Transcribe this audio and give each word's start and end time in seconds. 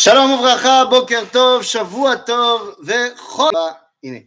שלום 0.00 0.30
וברכה, 0.30 0.84
בוקר 0.90 1.24
טוב, 1.32 1.62
שבוע 1.62 2.16
טוב 2.16 2.74
וחול... 2.84 3.50
הנה. 4.04 4.18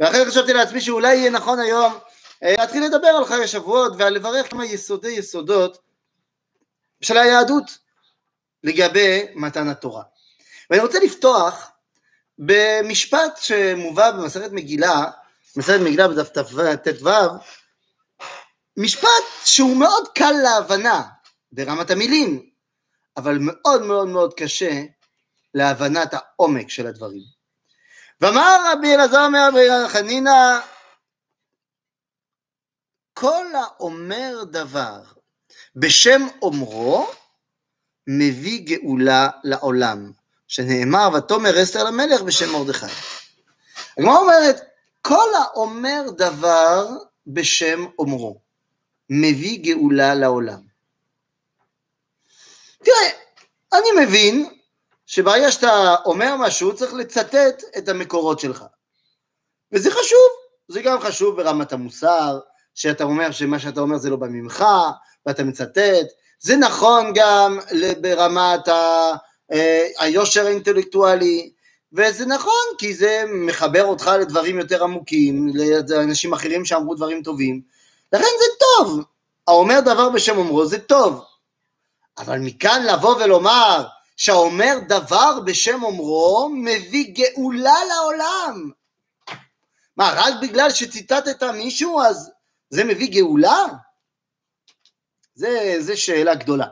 ואחרי 0.00 0.24
חשבתי 0.26 0.52
לעצמי 0.52 0.80
שאולי 0.80 1.16
יהיה 1.16 1.30
נכון 1.30 1.58
היום 1.60 1.92
אה, 2.42 2.54
להתחיל 2.58 2.84
לדבר 2.84 3.08
על 3.08 3.24
חג 3.24 3.40
השבועות 3.40 3.92
ועל 3.98 4.12
לברך 4.12 4.50
כמה 4.50 4.64
יסודי 4.66 5.10
יסודות 5.10 5.78
של 7.00 7.16
היהדות 7.16 7.78
לגבי 8.64 9.26
מתן 9.34 9.68
התורה. 9.68 10.02
ואני 10.70 10.82
רוצה 10.82 10.98
לפתוח 10.98 11.70
במשפט 12.38 13.36
שמובא 13.36 14.10
במסכת 14.10 14.52
מגילה, 14.52 15.04
מסכת 15.56 15.80
מגילה 15.80 16.08
בדף 16.08 16.28
ט"ו, 16.28 17.10
משפט 18.76 19.24
שהוא 19.44 19.76
מאוד 19.76 20.08
קל 20.14 20.34
להבנה 20.42 21.02
ברמת 21.52 21.90
המילים, 21.90 22.50
אבל 23.16 23.38
מאוד 23.40 23.82
מאוד 23.82 24.08
מאוד 24.08 24.34
קשה 24.34 24.82
להבנת 25.54 26.14
העומק 26.14 26.70
של 26.70 26.86
הדברים. 26.86 27.40
ואמר 28.20 28.72
רבי 28.72 28.94
אלעזר 28.94 29.28
רבי 29.48 29.88
חנינא, 29.88 30.60
כל 33.14 33.46
האומר 33.54 34.44
דבר 34.44 35.02
בשם 35.76 36.22
אומרו, 36.42 37.10
מביא 38.06 38.60
גאולה 38.66 39.28
לעולם, 39.44 40.12
שנאמר 40.48 41.08
ותאמר 41.14 41.62
אסתר 41.62 41.84
למלך 41.84 42.22
בשם 42.22 42.52
מרדכי. 42.52 42.86
הגמרא 43.98 44.18
אומרת, 44.18 44.60
כל 45.02 45.28
האומר 45.42 46.02
דבר 46.16 46.86
בשם 47.26 47.86
אומרו, 47.98 48.40
מביא 49.10 49.58
גאולה 49.62 50.14
לעולם. 50.14 50.60
תראה, 52.84 53.10
אני 53.72 54.04
מבין 54.04 54.59
שברגע 55.10 55.50
שאתה 55.52 55.94
אומר 56.04 56.36
משהו 56.36 56.76
צריך 56.76 56.94
לצטט 56.94 57.62
את 57.78 57.88
המקורות 57.88 58.40
שלך. 58.40 58.64
וזה 59.72 59.90
חשוב, 59.90 60.28
זה 60.68 60.82
גם 60.82 61.00
חשוב 61.00 61.36
ברמת 61.36 61.72
המוסר, 61.72 62.38
שאתה 62.74 63.04
אומר 63.04 63.30
שמה 63.30 63.58
שאתה 63.58 63.80
אומר 63.80 63.96
זה 63.98 64.10
לא 64.10 64.16
בא 64.16 64.26
ממך, 64.26 64.64
ואתה 65.26 65.44
מצטט, 65.44 66.06
זה 66.40 66.56
נכון 66.56 67.12
גם 67.14 67.58
ברמת 68.00 68.68
ה... 68.68 69.12
אה, 69.52 69.86
היושר 69.98 70.46
האינטלקטואלי, 70.46 71.52
וזה 71.92 72.26
נכון 72.26 72.64
כי 72.78 72.94
זה 72.94 73.24
מחבר 73.28 73.84
אותך 73.84 74.10
לדברים 74.20 74.58
יותר 74.58 74.84
עמוקים, 74.84 75.52
לאנשים 75.88 76.32
אחרים 76.32 76.64
שאמרו 76.64 76.94
דברים 76.94 77.22
טובים, 77.22 77.60
לכן 78.12 78.24
זה 78.24 78.46
טוב, 78.58 79.00
האומר 79.48 79.80
דבר 79.80 80.08
בשם 80.08 80.38
אומרו 80.38 80.66
זה 80.66 80.78
טוב, 80.78 81.24
אבל 82.18 82.38
מכאן 82.38 82.86
לבוא 82.86 83.16
ולומר 83.16 83.86
שהאומר 84.20 84.74
דבר 84.88 85.40
בשם 85.46 85.82
אומרו 85.82 86.48
מביא 86.54 87.14
גאולה 87.14 87.84
לעולם. 87.88 88.70
מה, 89.96 90.12
רק 90.16 90.34
בגלל 90.42 90.70
שציטטת 90.70 91.42
מישהו 91.42 92.00
אז 92.00 92.30
זה 92.70 92.84
מביא 92.84 93.10
גאולה? 93.12 93.64
זה, 95.34 95.76
זה 95.78 95.96
שאלה 95.96 96.34
גדולה. 96.34 96.66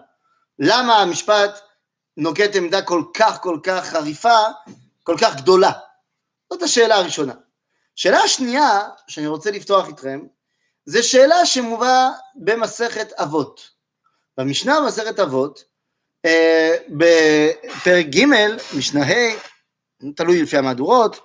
למה 0.58 0.96
המשפט 0.96 1.60
נוקט 2.16 2.56
עמדה 2.56 2.82
כל 2.82 3.04
כך 3.14 3.42
כל 3.42 3.60
כך 3.62 3.84
חריפה, 3.84 4.38
כל 5.02 5.16
כך 5.20 5.36
גדולה? 5.36 5.72
זאת 6.52 6.62
השאלה 6.62 6.94
הראשונה. 6.94 7.34
שאלה 7.96 8.18
השנייה 8.18 8.80
שאני 9.08 9.26
רוצה 9.26 9.50
לפתוח 9.50 9.88
איתכם, 9.88 10.26
זה 10.84 11.02
שאלה 11.02 11.46
שמובא 11.46 12.10
במסכת 12.34 13.12
אבות. 13.12 13.70
במשנה 14.38 14.80
במסכת 14.80 15.20
אבות, 15.20 15.67
בפרק 16.88 18.06
ג', 18.06 18.24
משנה 18.76 19.04
ה', 19.04 19.36
תלוי 20.16 20.42
לפי 20.42 20.56
המהדורות, 20.56 21.20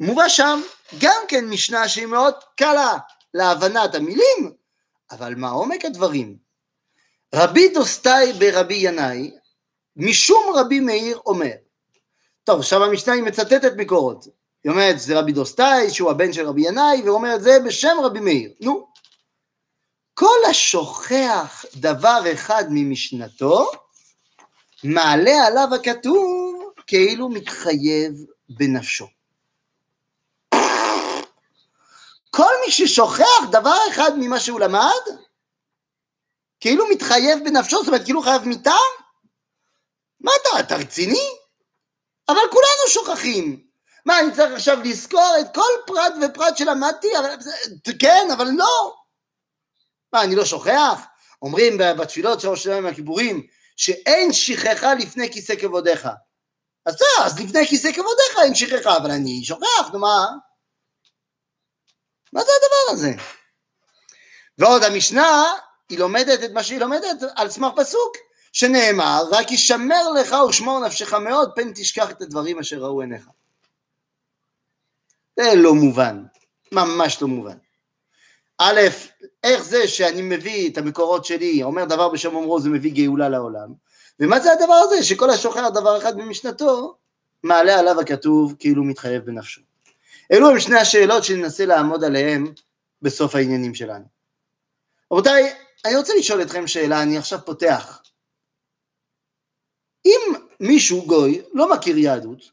מובא 0.00 0.28
שם 0.28 0.60
גם 1.00 1.22
כן 1.28 1.44
משנה 1.44 1.88
שהיא 1.88 2.06
מאוד 2.06 2.34
קלה 2.56 2.98
להבנת 3.34 3.94
המילים, 3.94 4.52
אבל 5.10 5.34
מה 5.34 5.48
עומק 5.50 5.84
הדברים? 5.84 6.36
רבי 7.34 7.68
דוסטאי 7.68 8.32
ברבי 8.32 8.74
ינאי, 8.74 9.30
משום 9.96 10.52
רבי 10.54 10.80
מאיר 10.80 11.18
אומר, 11.26 11.52
טוב, 12.44 12.60
עכשיו 12.60 12.84
המשנה 12.84 13.14
היא 13.14 13.22
מצטטת 13.22 13.72
מקורות, 13.76 14.24
היא 14.64 14.72
אומרת 14.72 14.98
זה 14.98 15.18
רבי 15.18 15.32
דוסטאי 15.32 15.90
שהוא 15.90 16.10
הבן 16.10 16.32
של 16.32 16.46
רבי 16.46 16.62
ינאי, 16.68 17.02
והוא 17.04 17.16
אומר 17.16 17.34
את 17.34 17.42
זה 17.42 17.58
בשם 17.66 17.96
רבי 18.04 18.20
מאיר, 18.20 18.50
נו, 18.60 18.88
כל 20.18 20.38
השוכח 20.50 21.64
דבר 21.74 22.20
אחד 22.32 22.64
ממשנתו, 22.70 23.70
מעלה 24.84 25.46
עליו 25.46 25.68
הכתוב 25.74 26.62
כאילו 26.86 27.28
מתחייב 27.28 28.12
בנפשו. 28.48 29.06
כל 32.30 32.52
מי 32.64 32.72
ששוכח 32.72 33.42
דבר 33.50 33.76
אחד 33.90 34.10
ממה 34.16 34.40
שהוא 34.40 34.60
למד, 34.60 35.04
כאילו 36.60 36.84
מתחייב 36.90 37.38
בנפשו, 37.44 37.78
זאת 37.78 37.88
אומרת 37.88 38.04
כאילו 38.04 38.22
חייב 38.22 38.44
מיתה? 38.44 38.76
מה 40.20 40.32
אתה, 40.42 40.60
אתה 40.60 40.76
רציני? 40.76 41.28
אבל 42.28 42.40
כולנו 42.50 42.88
שוכחים. 42.88 43.66
מה, 44.06 44.18
אני 44.20 44.32
צריך 44.32 44.52
עכשיו 44.52 44.78
לזכור 44.84 45.34
את 45.40 45.54
כל 45.54 45.72
פרט 45.86 46.12
ופרט 46.22 46.56
שלמדתי? 46.56 47.08
אבל, 47.18 47.34
כן, 47.98 48.28
אבל 48.32 48.48
לא. 48.56 49.05
מה, 50.12 50.22
אני 50.22 50.36
לא 50.36 50.44
שוכח? 50.44 51.06
אומרים 51.42 51.78
בתפילות 51.78 52.40
של 52.40 52.48
ראש 52.48 52.60
השנה 52.66 52.88
הכיבורים, 52.88 53.46
שאין 53.76 54.32
שכחה 54.32 54.94
לפני 54.94 55.32
כיסא 55.32 55.54
כבודיך. 55.60 56.08
אז 56.86 56.94
בסדר, 56.94 57.24
אז 57.26 57.40
לפני 57.40 57.66
כיסא 57.66 57.92
כבודיך 57.92 58.38
אין 58.42 58.54
שכחה, 58.54 58.96
אבל 58.96 59.10
אני 59.10 59.44
שוכח, 59.44 59.90
נו 59.92 59.98
מה? 59.98 60.26
מה 62.32 62.40
זה 62.40 62.50
הדבר 62.56 62.92
הזה? 62.92 63.10
ועוד 64.58 64.82
המשנה, 64.82 65.44
היא 65.88 65.98
לומדת 65.98 66.44
את 66.44 66.50
מה 66.50 66.62
שהיא 66.62 66.80
לומדת 66.80 67.16
על 67.36 67.50
סמך 67.50 67.72
פסוק, 67.76 68.16
שנאמר, 68.52 69.22
רק 69.30 69.50
ישמר 69.50 70.10
לך 70.20 70.32
ושמור 70.48 70.86
נפשך 70.86 71.14
מאוד, 71.14 71.50
פן 71.54 71.72
תשכח 71.72 72.10
את 72.10 72.22
הדברים 72.22 72.58
אשר 72.58 72.76
ראו 72.76 73.00
עיניך. 73.00 73.28
זה 75.36 75.50
לא 75.56 75.74
מובן, 75.74 76.24
ממש 76.72 77.22
לא 77.22 77.28
מובן. 77.28 77.56
א', 78.58 78.80
איך 79.42 79.64
זה 79.64 79.88
שאני 79.88 80.22
מביא 80.22 80.70
את 80.70 80.78
המקורות 80.78 81.24
שלי, 81.24 81.62
אומר 81.62 81.84
דבר 81.84 82.08
בשם 82.08 82.36
אומרו, 82.36 82.60
זה 82.60 82.68
מביא 82.68 82.92
גאולה 82.94 83.28
לעולם, 83.28 83.72
ומה 84.20 84.40
זה 84.40 84.52
הדבר 84.52 84.74
הזה, 84.74 85.02
שכל 85.02 85.30
השוכר 85.30 85.68
דבר 85.68 85.98
אחד 85.98 86.16
במשנתו, 86.16 86.96
מעלה 87.42 87.78
עליו 87.78 88.00
הכתוב 88.00 88.54
כאילו 88.58 88.84
מתחייב 88.84 89.24
בנפשו. 89.24 89.60
אלו 90.32 90.50
הם 90.50 90.60
שני 90.60 90.78
השאלות 90.78 91.24
שננסה 91.24 91.66
לעמוד 91.66 92.04
עליהן 92.04 92.52
בסוף 93.02 93.34
העניינים 93.34 93.74
שלנו. 93.74 94.04
רבותיי, 95.12 95.54
אני 95.84 95.96
רוצה 95.96 96.12
לשאול 96.18 96.42
אתכם 96.42 96.66
שאלה, 96.66 97.02
אני 97.02 97.18
עכשיו 97.18 97.38
פותח. 97.44 98.02
אם 100.06 100.20
מישהו 100.60 101.06
גוי 101.06 101.42
לא 101.52 101.72
מכיר 101.72 101.98
יהדות, 101.98 102.50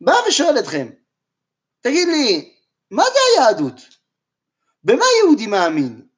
בא 0.00 0.14
ושואל 0.28 0.58
אתכם, 0.58 0.88
תגיד 1.80 2.08
לי, 2.08 2.54
מה 2.90 3.04
זה 3.04 3.18
היהדות? 3.32 3.95
במה 4.86 5.04
יהודי 5.18 5.46
מאמין? 5.46 6.08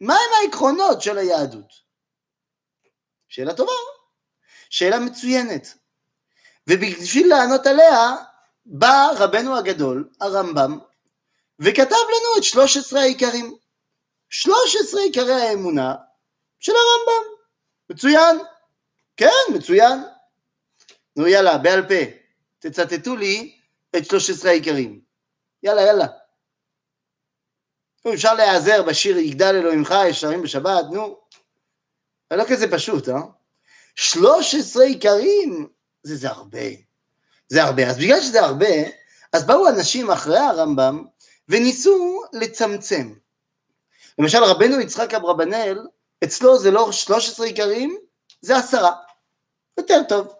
מהם 0.00 0.30
העקרונות 0.42 1.02
של 1.02 1.18
היהדות? 1.18 1.72
שאלה 3.28 3.54
טובה, 3.54 3.72
שאלה 4.70 4.98
מצוינת. 4.98 5.68
ובשביל 6.70 7.28
לענות 7.28 7.66
עליה, 7.66 8.16
בא 8.66 9.06
רבנו 9.18 9.56
הגדול, 9.56 10.10
הרמב"ם, 10.20 10.78
וכתב 11.58 11.84
לנו 11.90 12.38
את 12.38 12.44
13 12.44 13.00
העיקרים. 13.00 13.56
13 14.28 15.00
עיקרי 15.00 15.42
האמונה 15.42 15.94
של 16.58 16.72
הרמב"ם. 16.72 17.34
מצוין. 17.90 18.38
כן, 19.16 19.54
מצוין. 19.54 19.98
נו 21.16 21.26
יאללה, 21.26 21.58
בעל 21.58 21.88
פה, 21.88 22.10
תצטטו 22.58 23.16
לי 23.16 23.58
את 23.96 24.04
13 24.04 24.50
העיקרים. 24.50 25.00
יאללה, 25.62 25.82
יאללה. 25.82 26.06
נו, 28.04 28.14
אפשר 28.14 28.34
להיעזר 28.34 28.82
בשיר 28.82 29.18
יגדל 29.18 29.54
אלוהימך, 29.56 29.94
ישרים 30.08 30.42
בשבת, 30.42 30.84
נו. 30.92 31.18
זה 32.30 32.36
לא 32.36 32.44
כזה 32.48 32.70
פשוט, 32.70 33.08
אה? 33.08 33.20
13 33.94 34.84
עיקרים, 34.84 35.68
זה, 36.02 36.16
זה 36.16 36.28
הרבה. 36.30 36.58
זה 37.48 37.62
הרבה. 37.62 37.88
אז 37.90 37.98
בגלל 37.98 38.20
שזה 38.20 38.40
הרבה, 38.40 38.74
אז 39.32 39.46
באו 39.46 39.68
אנשים 39.68 40.10
אחרי 40.10 40.38
הרמב"ם 40.38 41.04
וניסו 41.48 42.22
לצמצם. 42.32 43.12
למשל 44.18 44.44
רבנו 44.44 44.80
יצחק 44.80 45.14
אברבנאל, 45.14 45.78
אצלו 46.24 46.58
זה 46.58 46.70
לא 46.70 46.92
13 46.92 47.46
עיקרים, 47.46 47.98
זה 48.40 48.56
עשרה. 48.56 48.92
יותר 49.78 50.00
טוב. 50.08 50.34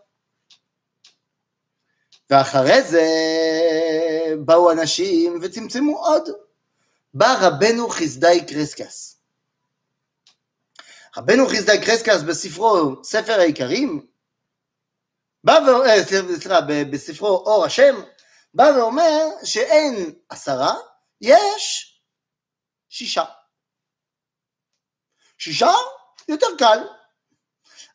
ואחרי 2.30 2.82
זה 2.82 3.06
באו 4.44 4.72
אנשים 4.72 5.38
וצמצמו 5.42 5.98
עוד. 5.98 6.43
בא 7.14 7.36
רבנו 7.40 7.88
חסדאי 7.88 8.46
קרסקס. 8.46 9.20
רבנו 11.16 11.48
חסדאי 11.48 11.84
קרסקס 11.84 12.22
בספרו 12.22 13.04
ספר 13.04 13.32
העיקרים 13.32 14.06
בא 15.44 15.58
ואומר, 15.66 15.86
אה, 15.86 16.04
סליחה, 16.40 16.60
בספרו 16.90 17.28
אור 17.28 17.64
השם, 17.64 17.94
בא 18.54 18.62
ואומר 18.76 19.20
שאין 19.44 20.14
עשרה, 20.28 20.74
יש 21.20 21.94
שישה. 22.88 23.24
שישה 25.38 25.72
יותר 26.28 26.46
קל, 26.58 26.78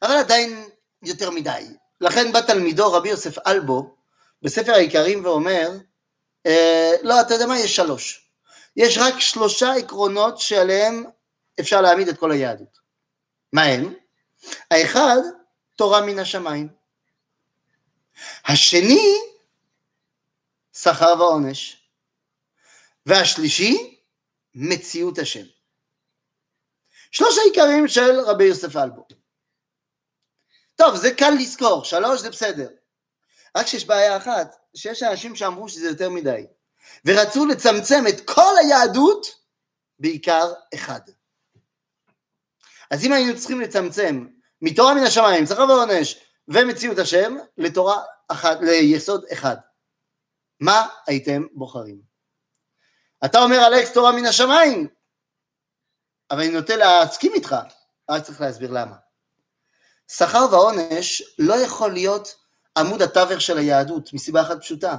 אבל 0.02 0.16
עדיין 0.16 0.70
יותר 1.04 1.30
מדי. 1.30 1.66
לכן 2.02 2.32
בא 2.32 2.42
תלמידו 2.42 2.94
רבי 2.94 3.10
יוסף 3.10 3.48
אלבו 3.48 3.96
בספר 4.42 4.72
העיקרים 4.72 5.26
ואומר, 5.26 5.70
אה, 6.46 6.92
לא, 7.02 7.22
אתה 7.22 7.34
יודע 7.34 7.46
מה, 7.46 7.60
יש 7.60 7.76
שלוש. 7.76 8.29
יש 8.80 8.98
רק 8.98 9.20
שלושה 9.20 9.74
עקרונות 9.74 10.40
שעליהם 10.40 11.04
אפשר 11.60 11.82
להעמיד 11.82 12.08
את 12.08 12.20
כל 12.20 12.32
היהדות. 12.32 12.80
מה 13.54 13.64
הם? 13.64 13.94
האחד, 14.72 15.18
תורה 15.76 16.02
מן 16.02 16.20
השמיים. 16.20 16.70
השני, 18.46 19.18
שכר 20.74 21.14
ועונש. 21.20 21.88
והשלישי, 23.06 24.00
מציאות 24.56 25.18
השם. 25.18 25.46
שלוש 27.12 27.38
העיקרים 27.38 27.88
של 27.88 28.20
רבי 28.20 28.44
יוסף 28.44 28.76
אלבו. 28.76 29.08
טוב, 30.76 30.96
זה 30.96 31.12
קל 31.18 31.32
לזכור, 31.40 31.84
שלוש 31.84 32.22
זה 32.22 32.30
בסדר. 32.30 32.70
רק 33.58 33.68
שיש 33.68 33.86
בעיה 33.86 34.18
אחת, 34.18 34.56
שיש 34.76 35.04
אנשים 35.04 35.36
שאמרו 35.36 35.70
שזה 35.70 35.88
יותר 35.88 36.10
מדי, 36.10 36.48
ורצו 37.06 37.46
לצמצם 37.46 38.04
את 38.10 38.22
כל 38.26 38.54
היהדות 38.60 39.28
בעיקר 40.00 40.54
אחד. 40.74 41.02
אז 42.92 43.06
אם 43.06 43.14
היינו 43.14 43.38
צריכים 43.38 43.62
לצמצם 43.62 44.28
מתורה 44.62 44.94
מן 44.94 45.04
השמיים, 45.04 45.46
שכר 45.46 45.66
ועונש 45.70 46.20
ומציאות 46.48 46.98
השם, 46.98 47.36
לתורה 47.58 48.04
אחת, 48.28 48.58
ליסוד 48.62 49.26
אחד, 49.34 49.56
מה 50.60 50.88
הייתם 51.08 51.44
בוחרים? 51.54 52.02
אתה 53.26 53.40
אומר 53.40 53.68
אלכס 53.68 53.94
תורה 53.94 54.12
מן 54.12 54.26
השמיים, 54.26 54.88
אבל 56.32 56.40
אני 56.40 56.50
נוטה 56.50 56.76
להסכים 56.76 57.34
איתך, 57.34 57.56
רק 58.10 58.24
צריך 58.24 58.42
להסביר 58.42 58.72
למה. 58.72 58.96
שכר 60.12 60.46
ועונש 60.52 61.24
לא 61.40 61.56
יכול 61.56 61.94
להיות 61.94 62.36
עמוד 62.78 63.02
התווך 63.02 63.42
של 63.42 63.58
היהדות, 63.58 64.14
מסיבה 64.14 64.42
אחת 64.42 64.60
פשוטה. 64.60 64.96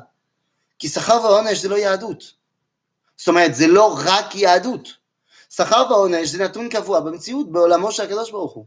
כי 0.80 0.88
שכר 0.88 1.20
ועונש 1.24 1.58
זה 1.58 1.68
לא 1.68 1.76
יהדות. 1.76 2.24
זאת 3.16 3.28
אומרת, 3.28 3.54
זה 3.54 3.66
לא 3.66 3.98
רק 4.04 4.34
יהדות. 4.34 4.88
שכר 5.50 5.86
ועונש 5.90 6.28
זה 6.28 6.44
נתון 6.44 6.68
קבוע 6.68 7.00
במציאות, 7.00 7.52
בעולמו 7.52 7.92
של 7.92 8.02
הקדוש 8.02 8.30
ברוך 8.30 8.52
הוא. 8.52 8.66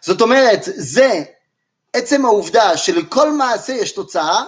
זאת 0.00 0.20
אומרת, 0.20 0.60
זה 0.64 1.24
עצם 1.92 2.24
העובדה 2.24 2.76
שלכל 2.76 3.32
מעשה 3.32 3.72
יש 3.72 3.92
תוצאה, 3.92 4.44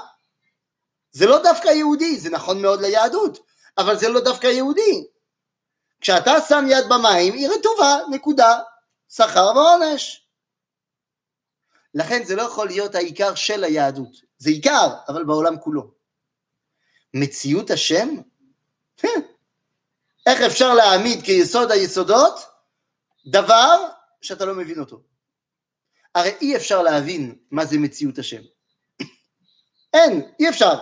זה 1.12 1.26
לא 1.26 1.42
דווקא 1.42 1.68
יהודי, 1.68 2.18
זה 2.18 2.30
נכון 2.30 2.62
מאוד 2.62 2.80
ליהדות, 2.80 3.38
אבל 3.78 3.98
זה 3.98 4.08
לא 4.08 4.20
דווקא 4.20 4.46
יהודי. 4.46 5.06
כשאתה 6.00 6.40
שם 6.48 6.64
יד 6.68 6.84
במים, 6.88 7.34
היא 7.34 7.48
רטובה, 7.48 7.98
נקודה, 8.10 8.58
שכר 9.08 9.52
ועונש. 9.54 10.26
לכן 11.94 12.24
זה 12.24 12.36
לא 12.36 12.42
יכול 12.42 12.66
להיות 12.66 12.94
העיקר 12.94 13.34
של 13.34 13.64
היהדות. 13.64 14.16
זה 14.38 14.50
עיקר, 14.50 14.88
אבל 15.08 15.24
בעולם 15.24 15.58
כולו. 15.58 15.95
מציאות 17.20 17.70
השם? 17.70 18.08
איך 20.26 20.40
אפשר 20.46 20.74
להעמיד 20.74 21.22
כיסוד 21.24 21.70
היסודות 21.70 22.34
דבר 23.26 23.88
שאתה 24.22 24.44
לא 24.44 24.54
מבין 24.54 24.80
אותו? 24.80 25.02
הרי 26.14 26.30
אי 26.40 26.56
אפשר 26.56 26.82
להבין 26.82 27.38
מה 27.50 27.66
זה 27.66 27.78
מציאות 27.78 28.18
השם. 28.18 28.42
אין, 29.94 30.32
אי 30.40 30.48
אפשר. 30.48 30.74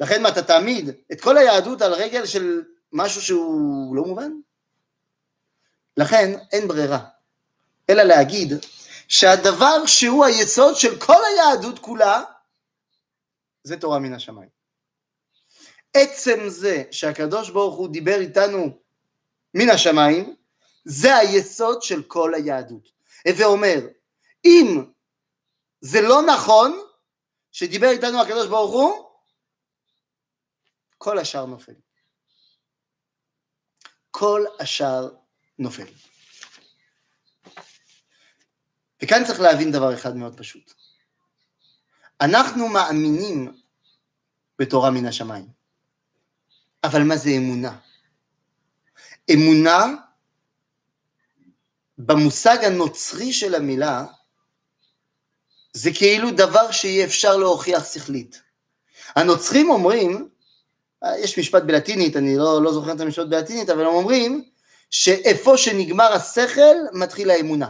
לכן 0.00 0.22
מה, 0.22 0.28
אתה 0.28 0.42
תעמיד 0.42 0.90
את 1.12 1.20
כל 1.20 1.36
היהדות 1.36 1.82
על 1.82 1.94
רגל 1.94 2.26
של 2.26 2.62
משהו 2.92 3.22
שהוא 3.22 3.96
לא 3.96 4.04
מובן? 4.04 4.32
לכן 5.96 6.38
אין 6.52 6.68
ברירה, 6.68 7.08
אלא 7.90 8.02
להגיד 8.02 8.52
שהדבר 9.08 9.86
שהוא 9.86 10.24
היסוד 10.24 10.76
של 10.76 11.00
כל 11.00 11.22
היהדות 11.24 11.78
כולה, 11.78 12.22
זה 13.62 13.76
תורה 13.76 13.98
מן 13.98 14.14
השמיים. 14.14 14.55
עצם 15.96 16.48
זה 16.48 16.82
שהקדוש 16.90 17.50
ברוך 17.50 17.76
הוא 17.76 17.88
דיבר 17.88 18.20
איתנו 18.20 18.78
מן 19.54 19.70
השמיים, 19.70 20.36
זה 20.84 21.16
היסוד 21.16 21.82
של 21.82 22.02
כל 22.02 22.34
היהדות. 22.34 22.88
הווה 23.28 23.46
אומר, 23.46 23.78
אם 24.44 24.84
זה 25.80 26.00
לא 26.00 26.22
נכון 26.22 26.82
שדיבר 27.52 27.88
איתנו 27.88 28.22
הקדוש 28.22 28.48
ברוך 28.48 28.72
הוא, 28.72 29.10
כל 30.98 31.18
השאר 31.18 31.46
נופל. 31.46 31.72
כל 34.10 34.44
השאר 34.60 35.08
נופל. 35.58 35.86
וכאן 39.02 39.24
צריך 39.26 39.40
להבין 39.40 39.72
דבר 39.72 39.94
אחד 39.94 40.16
מאוד 40.16 40.38
פשוט. 40.38 40.72
אנחנו 42.20 42.68
מאמינים 42.68 43.52
בתורה 44.58 44.90
מן 44.90 45.06
השמיים, 45.06 45.55
אבל 46.86 47.02
מה 47.02 47.16
זה 47.16 47.30
אמונה? 47.30 47.78
אמונה 49.34 49.94
במושג 51.98 52.64
הנוצרי 52.64 53.32
של 53.32 53.54
המילה 53.54 54.04
זה 55.72 55.90
כאילו 55.94 56.30
דבר 56.30 56.70
שאי 56.70 57.04
אפשר 57.04 57.36
להוכיח 57.36 57.92
שכלית. 57.92 58.42
הנוצרים 59.16 59.70
אומרים, 59.70 60.28
יש 61.18 61.38
משפט 61.38 61.62
בלטינית, 61.62 62.16
אני 62.16 62.36
לא, 62.36 62.62
לא 62.62 62.72
זוכר 62.72 62.92
את 62.92 63.00
המשפט 63.00 63.26
בלטינית, 63.26 63.70
אבל 63.70 63.80
הם 63.80 63.94
אומרים 63.94 64.50
שאיפה 64.90 65.58
שנגמר 65.58 66.12
השכל 66.12 66.76
מתחיל 66.92 67.30
האמונה. 67.30 67.68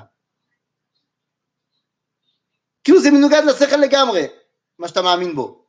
כאילו 2.85 3.01
זה 3.01 3.11
מנוגד 3.11 3.43
לשכל 3.47 3.77
לגמרי, 3.77 4.27
מה 4.79 4.89
שאתה 4.89 5.03
מאמין 5.03 5.35
בו. 5.35 5.66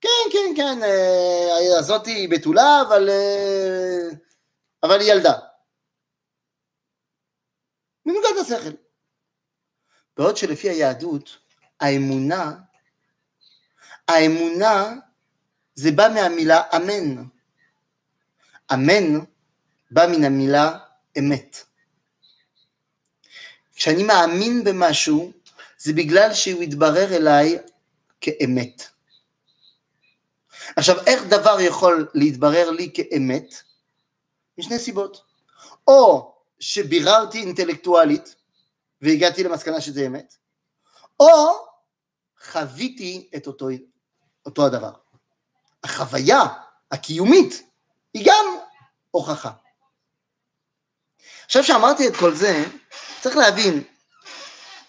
כן, 0.00 0.08
כן, 0.32 0.52
כן, 0.56 0.82
אה, 0.82 1.78
הזאת 1.78 2.06
היא 2.06 2.28
בתולה, 2.28 2.82
אבל, 2.88 3.08
אה, 3.08 4.08
אבל 4.82 5.00
היא 5.00 5.12
ילדה. 5.12 5.32
מנוגד 8.06 8.28
לשכל. 8.40 8.76
בעוד 10.16 10.36
שלפי 10.36 10.68
היהדות, 10.68 11.38
האמונה, 11.80 12.54
האמונה 14.08 14.94
זה 15.74 15.90
בא 15.90 16.08
מהמילה 16.14 16.62
אמן. 16.76 17.24
אמן 18.72 19.18
בא 19.90 20.06
מן 20.06 20.24
המילה 20.24 20.78
אמת. 21.18 21.56
כשאני 23.74 24.02
מאמין 24.02 24.64
במשהו, 24.64 25.32
זה 25.78 25.92
בגלל 25.92 26.34
שהוא 26.34 26.62
יתברר 26.62 27.16
אליי 27.16 27.58
כאמת. 28.20 28.97
עכשיו, 30.76 30.96
איך 31.06 31.24
דבר 31.24 31.60
יכול 31.60 32.08
להתברר 32.14 32.70
לי 32.70 32.90
כאמת? 32.94 33.54
משני 34.58 34.78
סיבות. 34.78 35.24
או 35.88 36.34
שביררתי 36.60 37.40
אינטלקטואלית 37.40 38.34
והגעתי 39.02 39.44
למסקנה 39.44 39.80
שזה 39.80 40.06
אמת, 40.06 40.36
או 41.20 41.68
חוויתי 42.44 43.30
את 43.36 43.46
אותו, 43.46 43.68
אותו 44.46 44.66
הדבר. 44.66 44.92
החוויה 45.84 46.40
הקיומית 46.90 47.62
היא 48.14 48.26
גם 48.26 48.44
הוכחה. 49.10 49.50
עכשיו 51.44 51.64
שאמרתי 51.64 52.08
את 52.08 52.16
כל 52.16 52.34
זה, 52.34 52.64
צריך 53.20 53.36
להבין, 53.36 53.82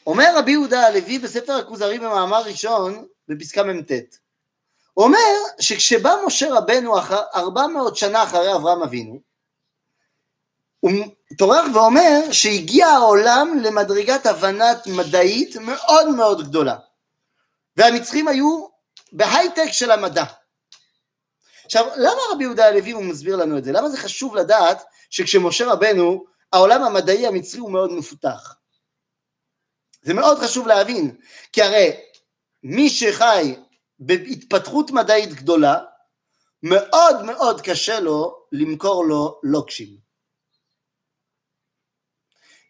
אומר 0.08 0.34
רבי 0.38 0.52
יהודה 0.52 0.88
הלוי 0.88 1.20
בספר 1.20 1.54
הכוזרי 1.54 2.00
במאמר 2.00 2.42
ראשון, 2.42 3.08
בפסקה 3.28 3.64
מ"ט, 3.64 3.92
אומר 4.98 5.38
שכשבא 5.60 6.16
משה 6.26 6.54
רבנו 6.54 7.00
אחר, 7.00 7.22
400 7.36 7.98
שנה 7.98 8.24
אחרי 8.24 8.56
אברהם 8.56 8.84
אבינו, 8.84 9.20
הוא 10.80 10.92
טורח 11.38 11.66
ואומר 11.74 12.32
שהגיע 12.32 12.88
העולם 12.88 13.58
למדרגת 13.64 14.26
הבנת 14.26 14.88
מדעית 14.88 15.56
מאוד 15.56 16.08
מאוד 16.08 16.48
גדולה, 16.48 16.76
והמצרים 17.78 18.28
היו 18.28 18.68
בהייטק 19.12 19.68
של 19.72 19.92
המדע. 19.92 20.24
עכשיו, 21.66 21.88
למה 21.96 22.22
רבי 22.32 22.44
יהודה 22.44 22.68
הלוי 22.68 22.92
הוא 22.92 23.04
מסביר 23.04 23.36
לנו 23.36 23.58
את 23.58 23.64
זה? 23.64 23.72
למה 23.72 23.90
זה 23.90 23.98
חשוב 23.98 24.36
לדעת 24.36 24.84
שכשמשה 25.10 25.66
רבנו, 25.66 26.26
העולם 26.54 26.84
המדעי 26.84 27.28
המצרי 27.28 27.60
הוא 27.60 27.72
מאוד 27.72 27.92
מפותח? 27.92 28.56
זה 30.02 30.14
מאוד 30.14 30.40
חשוב 30.40 30.68
להבין, 30.68 31.16
כי 31.54 31.62
הרי 31.62 31.92
מי 32.64 32.90
שחי 32.90 33.56
בהתפתחות 34.00 34.92
מדעית 34.92 35.34
גדולה, 35.34 35.80
מאוד 36.64 37.24
מאוד 37.26 37.62
קשה 37.62 38.00
לו 38.00 38.46
למכור 38.52 39.06
לו 39.06 39.40
לוקשים. 39.44 39.98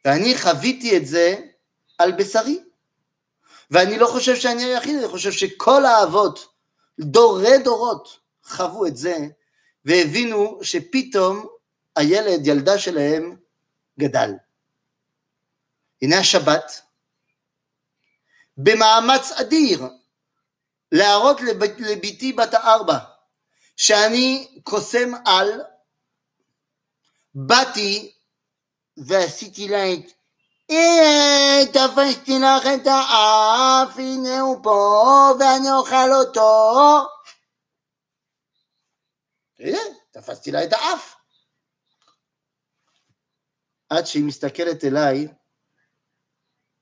ואני 0.05 0.37
חוויתי 0.37 0.97
את 0.97 1.05
זה 1.05 1.35
על 1.97 2.11
בשרי. 2.11 2.63
ואני 3.71 3.99
לא 3.99 4.07
חושב 4.07 4.35
שאני 4.35 4.63
היחיד, 4.63 4.95
אני 4.95 5.07
חושב 5.07 5.31
שכל 5.31 5.85
האבות, 5.85 6.53
דורי 6.99 7.57
דורות, 7.63 8.19
חוו 8.43 8.85
את 8.87 8.97
זה, 8.97 9.17
והבינו 9.85 10.59
שפתאום 10.63 11.47
הילד, 11.95 12.47
ילדה 12.47 12.77
שלהם, 12.77 13.35
גדל. 13.99 14.31
הנה 16.01 16.19
השבת, 16.19 16.81
במאמץ 18.57 19.31
אדיר 19.31 19.83
להראות 20.91 21.41
לב, 21.41 21.63
לביתי 21.63 22.33
בת 22.33 22.53
הארבע 22.53 22.97
שאני 23.77 24.59
קוסם 24.63 25.11
על, 25.25 25.61
באתי 27.35 28.15
ועשיתי 28.97 29.67
לה 29.67 29.93
את 29.93 30.19
הנה, 30.69 31.65
תפסתי 31.73 32.39
לך 32.39 32.65
את 32.75 32.87
האף, 32.87 33.97
הנה 33.97 34.39
הוא 34.39 34.63
פה, 34.63 35.31
ואני 35.39 35.71
אוכל 35.71 36.13
אותו. 36.19 36.99
הנה, 39.59 39.77
תפסתי 40.11 40.51
לה 40.51 40.63
את 40.63 40.73
האף. 40.73 41.15
עד 43.89 44.05
שהיא 44.05 44.23
מסתכלת 44.23 44.83
אליי 44.83 45.27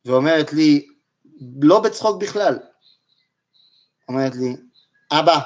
ואומרת 0.06 0.54
לי, 0.54 0.88
לא 1.62 1.80
בצחוק 1.80 2.22
בכלל, 2.22 2.60
אומרת 4.08 4.36
לי, 4.36 4.56
אבא, 5.12 5.40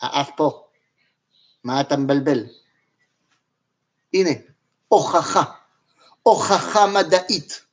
האף 0.00 0.30
פה, 0.36 0.64
מה 1.64 1.80
אתה 1.80 1.96
מבלבל? 1.96 2.46
הנה, 4.14 4.30
הוכחה, 4.88 5.42
הוכחה 6.22 6.86
מדעית. 6.86 7.64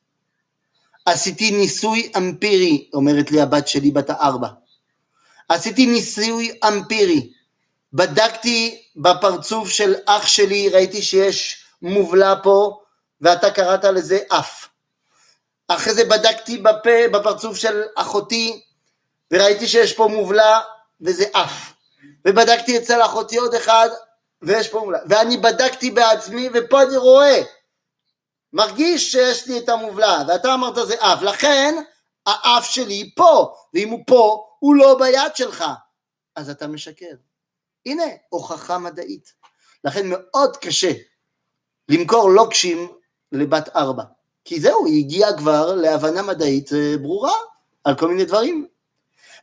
עשיתי 1.06 1.52
ניסוי 1.52 2.12
אמפירי, 2.18 2.90
אומרת 2.94 3.32
לי 3.32 3.42
הבת 3.42 3.68
שלי 3.68 3.92
בת 3.92 4.10
הארבע. 4.10 4.48
עשיתי 5.50 5.86
ניסוי 5.86 6.60
אמפירי. 6.68 7.34
בדקתי 7.94 8.82
בפרצוף 8.96 9.70
של 9.70 9.96
אח 10.06 10.28
שלי, 10.28 10.70
ראיתי 10.70 11.02
שיש 11.02 11.66
מובלע 11.82 12.34
פה, 12.44 12.80
ואתה 13.22 13.52
קראת 13.52 13.84
לזה 13.84 14.20
אף. 14.30 14.68
אחרי 15.68 15.94
זה 15.94 16.06
בדקתי 16.06 16.58
בפה, 16.58 17.08
בפרצוף 17.14 17.58
של 17.58 17.82
אחותי, 17.96 18.62
וראיתי 19.32 19.68
שיש 19.68 19.94
פה 19.94 20.08
מובלע, 20.08 20.60
וזה 21.02 21.26
אף. 21.32 21.74
ובדקתי 22.28 22.78
אצל 22.78 23.02
אחותי 23.02 23.38
עוד 23.38 23.56
אחד, 23.56 23.90
ויש 24.42 24.68
פה 24.68 24.80
מובלע. 24.80 25.00
ואני 25.10 25.38
בדקתי 25.38 25.92
בעצמי, 25.92 26.50
ופה 26.54 26.84
אני 26.84 26.98
רואה, 26.98 27.42
מרגיש 28.54 29.12
שיש 29.12 29.48
לי 29.48 29.58
את 29.60 29.70
המובלע, 29.70 30.24
ואתה 30.28 30.54
אמרת 30.54 30.88
זה 30.88 30.96
אף. 31.00 31.22
לכן, 31.22 31.76
האף 32.26 32.66
שלי 32.66 33.12
פה, 33.16 33.54
ואם 33.74 33.90
הוא 33.90 34.00
פה, 34.08 34.46
הוא 34.60 34.76
לא 34.76 35.00
ביד 35.00 35.36
שלך. 35.36 35.66
אז 36.36 36.50
אתה 36.50 36.68
משקר. 36.68 37.16
הנה, 37.86 38.04
הוכחה 38.30 38.78
מדעית. 38.78 39.34
לכן 39.84 40.10
מאוד 40.10 40.58
קשה 40.58 40.92
למכור 41.90 42.30
לוקשים 42.30 42.92
לבת 43.32 43.76
ארבע. 43.76 44.04
כי 44.46 44.60
זהו, 44.60 44.86
היא 44.86 45.06
הגיעה 45.06 45.38
כבר 45.38 45.76
להבנה 45.76 46.22
מדעית 46.22 46.74
אה, 46.74 46.98
ברורה 47.02 47.34
על 47.84 47.96
כל 47.98 48.08
מיני 48.08 48.26
דברים. 48.26 48.68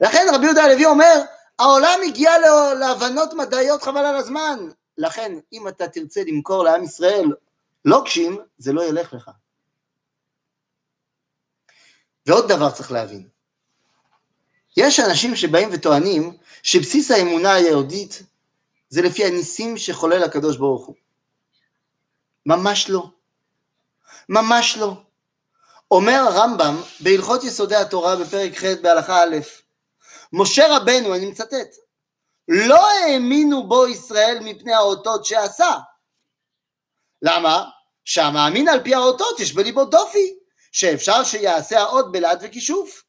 לכן 0.00 0.26
רבי 0.34 0.44
יהודה 0.44 0.64
הלוי 0.64 0.84
אומר, 0.84 1.22
העולם 1.58 1.98
הגיע 2.06 2.30
להבנות 2.80 3.34
מדעיות 3.34 3.82
חבל 3.82 4.06
על 4.06 4.16
הזמן. 4.16 4.58
לכן, 4.98 5.32
אם 5.52 5.68
אתה 5.68 5.88
תרצה 5.88 6.22
למכור 6.26 6.64
לעם 6.64 6.84
ישראל 6.84 7.32
לוקשים, 7.84 8.38
זה 8.58 8.72
לא 8.72 8.84
ילך 8.84 9.12
לך. 9.12 9.30
ועוד 12.26 12.52
דבר 12.52 12.70
צריך 12.70 12.92
להבין, 12.92 13.28
יש 14.76 15.00
אנשים 15.00 15.36
שבאים 15.36 15.68
וטוענים 15.72 16.36
שבסיס 16.62 17.10
האמונה 17.10 17.54
היהודית 17.54 18.22
זה 18.88 19.02
לפי 19.02 19.24
הניסים 19.24 19.78
שחולל 19.78 20.22
הקדוש 20.22 20.56
ברוך 20.56 20.86
הוא. 20.86 20.94
ממש 22.46 22.90
לא. 22.90 23.10
ממש 24.28 24.76
לא. 24.76 24.94
אומר 25.90 26.20
הרמב"ם 26.28 26.76
בהלכות 27.00 27.44
יסודי 27.44 27.76
התורה 27.76 28.16
בפרק 28.16 28.58
ח' 28.58 28.64
בהלכה 28.82 29.22
א', 29.22 29.36
משה 30.32 30.76
רבנו, 30.76 31.14
אני 31.14 31.26
מצטט, 31.26 31.68
לא 32.48 32.90
האמינו 32.90 33.68
בו 33.68 33.86
ישראל 33.86 34.38
מפני 34.40 34.74
האותות 34.74 35.24
שעשה. 35.24 35.76
למה? 37.22 37.64
שהמאמין 38.04 38.68
על 38.68 38.82
פי 38.84 38.94
האותות 38.94 39.40
יש 39.40 39.52
בליבו 39.52 39.84
דופי, 39.84 40.38
שאפשר 40.72 41.24
שיעשה 41.24 41.80
האות 41.80 42.12
בלעד 42.12 42.38
וכישוף. 42.42 43.02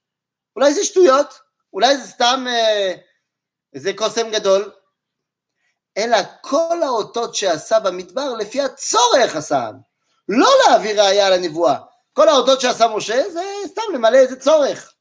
אולי 0.55 0.73
זה 0.73 0.83
שטויות, 0.83 1.33
אולי 1.73 1.97
זה 1.97 2.07
סתם 2.07 2.45
אה, 2.47 2.93
איזה 3.73 3.93
קוסם 3.95 4.31
גדול, 4.31 4.71
אלא 5.97 6.17
כל 6.41 6.83
האותות 6.83 7.35
שעשה 7.35 7.79
במדבר 7.79 8.33
לפי 8.33 8.61
הצורך 8.61 9.35
עשה. 9.35 9.69
לא 10.29 10.49
להביא 10.67 11.01
ראייה 11.01 11.29
לנבואה. 11.29 11.77
כל 12.13 12.29
האותות 12.29 12.61
שעשה 12.61 12.87
משה 12.87 13.29
זה 13.29 13.43
סתם 13.67 13.81
למלא 13.93 14.17
איזה 14.17 14.39
צורך. 14.39 14.93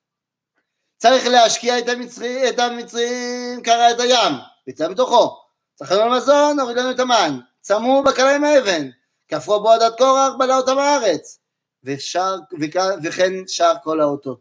צריך 0.97 1.27
להשקיע 1.27 1.79
את 1.79 1.89
המצרים, 1.89 2.49
את 2.49 2.59
המצרים 2.59 3.63
קרע 3.63 3.91
את 3.91 4.01
הים, 4.01 4.33
ויצא 4.67 4.89
מתוכו. 4.89 5.37
צריך 5.75 5.93
לנו 5.93 6.11
מזון, 6.11 6.61
הוריד 6.61 6.77
לנו 6.77 6.91
את 6.91 7.01
המן. 7.01 7.39
צמו 7.61 8.03
בקרה 8.03 8.35
עם 8.35 8.45
האבן, 8.45 8.89
כפרו 9.29 9.61
בו 9.61 9.71
עדת 9.71 9.99
קורח, 9.99 10.33
בלע 10.39 10.57
אותם 10.57 10.79
הארץ. 10.79 11.39
ושר, 11.85 12.37
וכן 13.03 13.33
שאר 13.47 13.73
כל 13.83 14.01
האותות. 14.01 14.41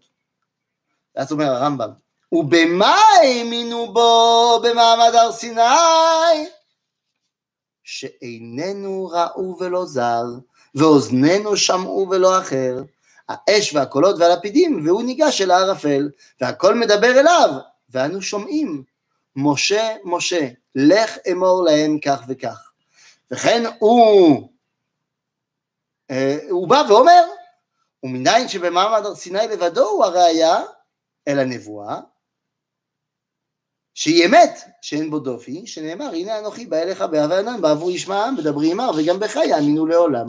אז 1.16 1.32
אומר 1.32 1.46
הרמב"ם, 1.46 1.90
ובמה 2.32 2.96
האמינו 2.96 3.94
בו 3.94 4.60
במעמד 4.64 5.16
הר 5.16 5.32
סיני? 5.32 6.50
שאיננו 7.84 9.10
ראו 9.14 9.58
ולא 9.60 9.86
זר, 9.86 10.24
ואוזנינו 10.76 11.58
שמעו 11.58 12.08
ולא 12.12 12.40
אחר, 12.40 12.76
האש 13.30 13.74
והקולות 13.74 14.16
והלפידים, 14.20 14.86
והוא 14.86 15.04
ניגש 15.04 15.42
אל 15.42 15.52
הערפל, 15.52 16.10
והכל 16.42 16.76
מדבר 16.76 17.20
אליו, 17.20 17.50
ואנו 17.90 18.22
שומעים, 18.22 18.84
משה, 19.36 19.96
משה, 20.04 20.48
לך 20.76 21.18
אמור 21.32 21.64
להם 21.64 22.00
כך 22.00 22.22
וכך. 22.28 22.72
וכן 23.32 23.64
הוא, 23.80 24.50
אה, 26.12 26.38
הוא 26.50 26.68
בא 26.68 26.84
ואומר, 26.90 27.24
ומניין 28.04 28.48
שבמעמד 28.48 29.06
הר 29.06 29.16
סיני 29.16 29.48
לבדו 29.48 29.90
הוא 29.90 30.06
הראייה 30.06 30.64
אל 31.28 31.40
הנבואה, 31.40 32.00
שהיא 33.94 34.26
אמת, 34.26 34.60
שאין 34.82 35.10
בו 35.10 35.20
דופי, 35.20 35.68
שנאמר, 35.68 36.06
הנה 36.06 36.40
אנוכי 36.40 36.66
בא 36.66 36.78
אליך 36.78 37.02
באהבה 37.02 37.40
ענן, 37.40 37.62
בעבור 37.62 37.92
ישמעם, 37.92 38.38
בדברי 38.38 38.72
עמר, 38.72 38.92
וגם 38.98 39.20
בך 39.20 39.36
יאמינו 39.36 39.86
לעולם. 39.86 40.26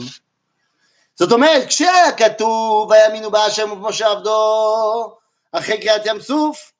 זאת 1.19 1.33
אומרת, 1.33 1.69
כשהיה 1.69 2.13
כתוב, 2.17 2.91
ויאמינו 2.91 3.31
בהשם 3.31 3.73
ובמשה 3.73 4.11
עבדו, 4.11 5.17
אחרי 5.53 5.81
קריאת 5.81 6.07
ים 6.07 6.21
סוף, 6.21 6.73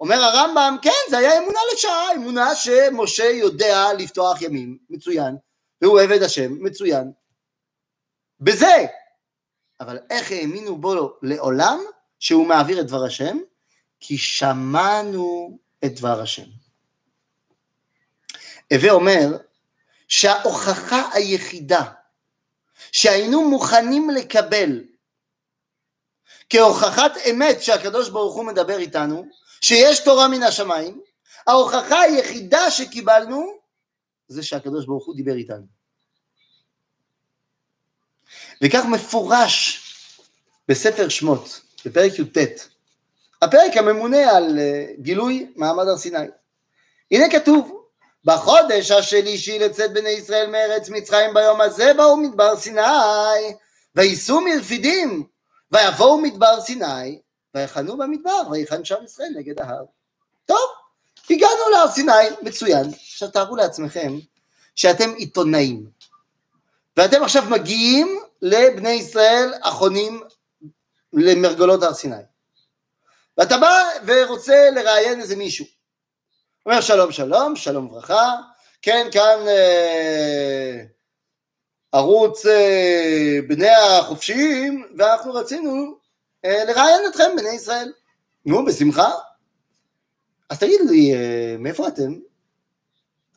אומר 0.00 0.16
הרמב"ם, 0.16 0.76
כן, 0.82 0.90
זה 1.10 1.18
היה 1.18 1.38
אמונה 1.38 1.58
לשעה, 1.74 2.14
אמונה 2.14 2.54
שמשה 2.54 3.24
יודע 3.24 3.92
לפתוח 3.98 4.42
ימים, 4.42 4.78
מצוין, 4.90 5.36
והוא 5.82 6.00
עבד 6.00 6.22
השם, 6.22 6.64
מצוין. 6.64 7.12
בזה, 8.40 8.86
אבל 9.80 9.98
איך 10.10 10.32
האמינו 10.32 10.76
בו 10.76 11.18
לעולם, 11.22 11.80
שהוא 12.18 12.46
מעביר 12.46 12.80
את 12.80 12.86
דבר 12.86 13.04
השם? 13.04 13.38
כי 14.00 14.18
שמענו 14.18 15.58
את 15.84 15.94
דבר 15.94 16.20
השם. 16.20 16.46
הווה 18.72 18.90
אומר 18.90 19.36
שההוכחה 20.08 21.08
היחידה 21.12 21.82
שהיינו 22.92 23.50
מוכנים 23.50 24.10
לקבל 24.10 24.84
כהוכחת 26.50 27.12
אמת 27.30 27.62
שהקדוש 27.62 28.08
ברוך 28.08 28.34
הוא 28.34 28.44
מדבר 28.44 28.78
איתנו, 28.78 29.26
שיש 29.60 29.98
תורה 30.00 30.28
מן 30.28 30.42
השמיים, 30.42 31.00
ההוכחה 31.46 32.00
היחידה 32.00 32.70
שקיבלנו 32.70 33.58
זה 34.28 34.42
שהקדוש 34.42 34.86
ברוך 34.86 35.06
הוא 35.06 35.16
דיבר 35.16 35.34
איתנו. 35.34 35.66
וכך 38.62 38.82
מפורש 38.90 39.82
בספר 40.68 41.08
שמות, 41.08 41.60
בפרק 41.84 42.18
י"ט, 42.18 42.38
הפרק 43.42 43.76
הממונה 43.76 44.30
על 44.36 44.58
אה, 44.58 44.86
גילוי 44.98 45.52
מעמד 45.56 45.88
הר 45.88 45.96
סיני. 45.96 46.18
הנה 47.10 47.24
כתוב, 47.30 47.81
בחודש 48.24 48.90
השלישי 48.90 49.58
לצאת 49.58 49.92
בני 49.92 50.08
ישראל 50.10 50.50
מארץ 50.50 50.88
מצרים 50.88 51.34
ביום 51.34 51.60
הזה 51.60 51.92
באו 51.96 52.16
מדבר 52.16 52.56
סיני 52.56 53.54
וייסעו 53.94 54.40
מרפידים 54.40 55.26
ויבואו 55.72 56.18
מדבר 56.18 56.60
סיני 56.60 57.20
ויחנו 57.54 57.96
במדבר 57.96 58.42
ויחן 58.50 58.84
שם 58.84 59.04
ישראל 59.04 59.32
נגד 59.36 59.60
ההר. 59.60 59.84
טוב, 60.46 60.70
הגענו 61.30 61.70
להר 61.72 61.90
סיני, 61.90 62.12
מצוין. 62.42 62.90
עכשיו 63.12 63.30
תארו 63.30 63.56
לעצמכם 63.56 64.12
שאתם 64.74 65.10
עיתונאים 65.14 65.86
ואתם 66.96 67.22
עכשיו 67.22 67.44
מגיעים 67.50 68.20
לבני 68.42 68.90
ישראל 68.90 69.54
החונים 69.62 70.22
למרגלות 71.12 71.82
הר 71.82 71.94
סיני. 71.94 72.16
ואתה 73.38 73.58
בא 73.58 73.82
ורוצה 74.06 74.70
לראיין 74.70 75.20
איזה 75.20 75.36
מישהו. 75.36 75.66
אומר 76.66 76.80
שלום 76.80 77.12
שלום, 77.12 77.56
שלום 77.56 77.86
וברכה, 77.86 78.36
כן 78.82 79.08
כאן 79.12 79.38
אה, 79.48 80.82
ערוץ 81.92 82.46
אה, 82.46 83.38
בני 83.48 83.68
החופשיים 83.70 84.86
ואנחנו 84.98 85.34
רצינו 85.34 85.94
אה, 86.44 86.64
לראיין 86.64 87.00
אתכם 87.10 87.30
בני 87.36 87.48
ישראל. 87.48 87.92
נו 88.46 88.64
בשמחה. 88.64 89.10
אז 90.50 90.58
תגיד 90.58 90.80
לי 90.90 91.14
אה, 91.14 91.56
מאיפה 91.58 91.88
אתם? 91.88 92.14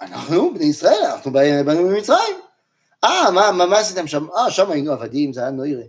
אנחנו 0.01 0.53
בני 0.53 0.65
ישראל, 0.65 1.01
אנחנו 1.05 1.31
באנו 1.33 1.81
ממצרים. 1.81 2.35
אה, 3.03 3.31
מה, 3.31 3.51
מה, 3.51 3.65
מה 3.65 3.79
עשיתם 3.79 4.07
שם? 4.07 4.27
אה, 4.37 4.51
שם 4.51 4.71
היינו 4.71 4.91
עבדים, 4.91 5.33
זה 5.33 5.41
היה 5.41 5.51
נוירה. 5.51 5.83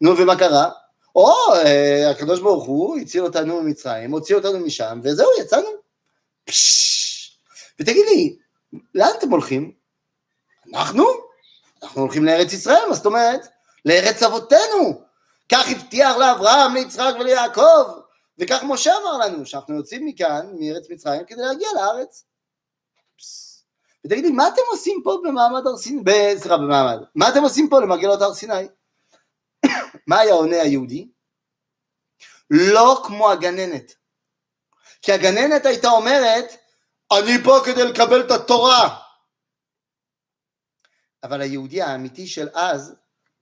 נו, 0.00 0.18
ומה 0.18 0.36
קרה? 0.36 0.70
או, 1.16 1.32
אה, 1.64 2.10
הקדוש 2.10 2.40
ברוך 2.40 2.64
הוא 2.64 2.98
הציל 2.98 3.24
אותנו 3.24 3.62
ממצרים, 3.62 4.12
הוציא 4.12 4.36
אותנו 4.36 4.58
משם, 4.58 5.00
וזהו, 5.02 5.28
יצאנו. 5.40 5.80
ותגיד 7.80 8.06
לי, 8.08 8.36
לאן 8.94 9.10
אתם 9.18 9.30
הולכים? 9.30 9.72
אנחנו? 10.74 11.04
אנחנו 11.82 12.02
הולכים 12.02 12.24
לארץ 12.24 12.52
ישראל, 12.52 12.88
מה 12.88 12.94
זאת 12.94 13.06
אומרת? 13.06 13.40
לארץ 13.84 14.22
אבותינו. 14.22 15.04
כך 15.52 15.70
הבטיח 15.70 16.16
לאברהם, 16.16 16.74
ליצחק 16.74 17.14
וליעקב, 17.20 18.00
וכך 18.38 18.62
משה 18.68 18.92
אמר 19.02 19.18
לנו, 19.18 19.46
שאנחנו 19.46 19.76
יוצאים 19.76 20.06
מכאן, 20.06 20.46
מארץ 20.60 20.90
מצרים, 20.90 21.24
כדי 21.26 21.42
להגיע 21.42 21.68
לארץ. 21.74 22.24
ותגיד 24.06 24.24
לי, 24.24 24.30
מה 24.30 24.48
אתם 24.48 24.62
עושים 24.70 25.00
פה 25.04 25.20
במעמד 25.24 25.66
הר 25.66 25.76
סיני, 25.76 26.02
סליחה, 26.36 26.56
במעמד, 26.56 26.98
מה 27.14 27.28
אתם 27.28 27.42
עושים 27.42 27.68
פה 27.68 27.80
למרגלות 27.80 28.22
הר 28.22 28.34
סיני? 28.34 28.68
מה 30.08 30.18
היה 30.18 30.34
עונה 30.34 30.62
היהודי? 30.62 31.08
לא 32.50 33.02
כמו 33.06 33.30
הגננת. 33.30 33.99
כי 35.02 35.12
הגננת 35.12 35.66
הייתה 35.66 35.88
אומרת, 35.88 36.56
אני 37.12 37.44
פה 37.44 37.58
כדי 37.64 37.84
לקבל 37.84 38.20
את 38.20 38.30
התורה. 38.30 38.96
אבל 41.22 41.40
היהודי 41.40 41.82
האמיתי 41.82 42.26
של 42.26 42.48
אז 42.54 42.94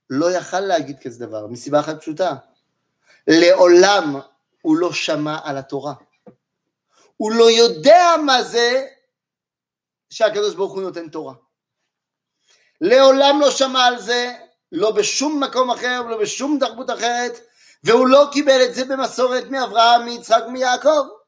לא 0.09 0.31
יכל 0.31 0.59
להגיד 0.59 0.99
כזה 1.03 1.25
דבר, 1.25 1.47
מסיבה 1.47 1.79
אחת 1.79 2.01
פשוטה. 2.01 2.35
לעולם 3.27 4.19
הוא 4.61 4.77
לא 4.77 4.93
שמע 4.93 5.37
על 5.43 5.57
התורה. 5.57 5.93
הוא 7.17 7.31
לא 7.31 7.51
יודע 7.51 8.05
מה 8.25 8.43
זה 8.43 8.87
שהקדוש 10.09 10.55
ברוך 10.55 10.73
הוא 10.73 10.81
נותן 10.81 11.09
תורה. 11.09 11.33
לעולם 12.81 13.41
לא 13.41 13.51
שמע 13.51 13.85
על 13.85 13.99
זה, 13.99 14.33
לא 14.71 14.91
בשום 14.91 15.43
מקום 15.43 15.71
אחר 15.71 16.01
ולא 16.05 16.17
בשום 16.17 16.57
תרבות 16.59 16.89
אחרת, 16.89 17.39
והוא 17.83 18.07
לא 18.07 18.27
קיבל 18.31 18.61
את 18.65 18.75
זה 18.75 18.85
במסורת 18.85 19.43
מאברהם, 19.49 20.05
מיצחק 20.05 20.41
ומיעקב. 20.47 21.18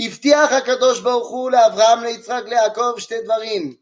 הבטיח 0.00 0.52
הקדוש 0.52 1.00
ברוך 1.00 1.28
הוא 1.30 1.50
לאברהם, 1.50 2.02
ליצחק, 2.02 2.42
ליעקב 2.46 2.94
שתי 2.98 3.22
דברים, 3.24 3.76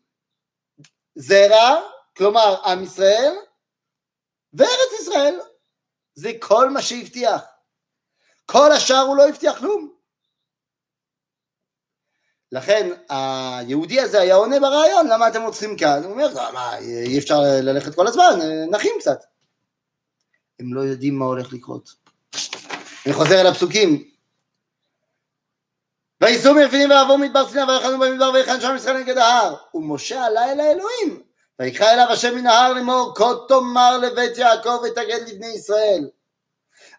זרע, 1.15 1.81
כלומר 2.17 2.57
עם 2.65 2.83
ישראל, 2.83 3.33
וארץ 4.55 5.01
ישראל. 5.01 5.41
זה 6.15 6.33
כל 6.41 6.71
מה 6.71 6.83
שהבטיח. 6.83 7.43
כל 8.47 8.73
השאר 8.73 8.99
הוא 8.99 9.17
לא 9.17 9.29
הבטיח 9.29 9.59
כלום. 9.59 9.93
לכן 12.53 12.91
היהודי 13.09 14.01
הזה 14.01 14.21
היה 14.21 14.35
עונה 14.35 14.61
ברעיון, 14.61 15.09
למה 15.09 15.29
אתם 15.29 15.43
רוצים 15.43 15.77
כאן? 15.77 16.03
הוא 16.05 16.13
אומר, 16.13 16.53
מה, 16.53 16.79
אי 16.79 17.19
אפשר 17.19 17.41
ללכת 17.63 17.95
כל 17.95 18.07
הזמן, 18.07 18.39
נחים 18.71 18.93
קצת. 19.01 19.25
הם 20.61 20.75
לא 20.75 20.81
יודעים 20.81 21.19
מה 21.19 21.25
הולך 21.25 21.53
לקרות. 21.53 21.95
אני 23.07 23.15
חוזר 23.15 23.41
אל 23.41 23.47
הפסוקים. 23.47 24.12
וייסעו 26.23 26.55
מרפינים 26.55 26.91
ועברו 26.91 27.19
מדבר 27.19 27.49
סיני 27.49 27.63
ויחנו 27.63 27.99
במדבר 27.99 28.31
ויחן 28.35 28.61
שם 28.61 28.75
ישראל 28.77 28.99
נגד 28.99 29.19
ההר. 29.19 29.57
ומשה 29.75 30.25
עלה 30.25 30.53
אל 30.53 30.61
האלוהים. 30.61 31.23
ויקרא 31.59 31.93
אליו 31.93 32.07
השם 32.11 32.35
מן 32.35 32.47
ההר 32.47 32.73
לאמור 32.73 33.15
כה 33.17 33.33
תאמר 33.49 33.99
לבית 33.99 34.39
יעקב 34.39 34.81
ותגד 34.85 35.29
לבני 35.29 35.47
ישראל. 35.47 36.09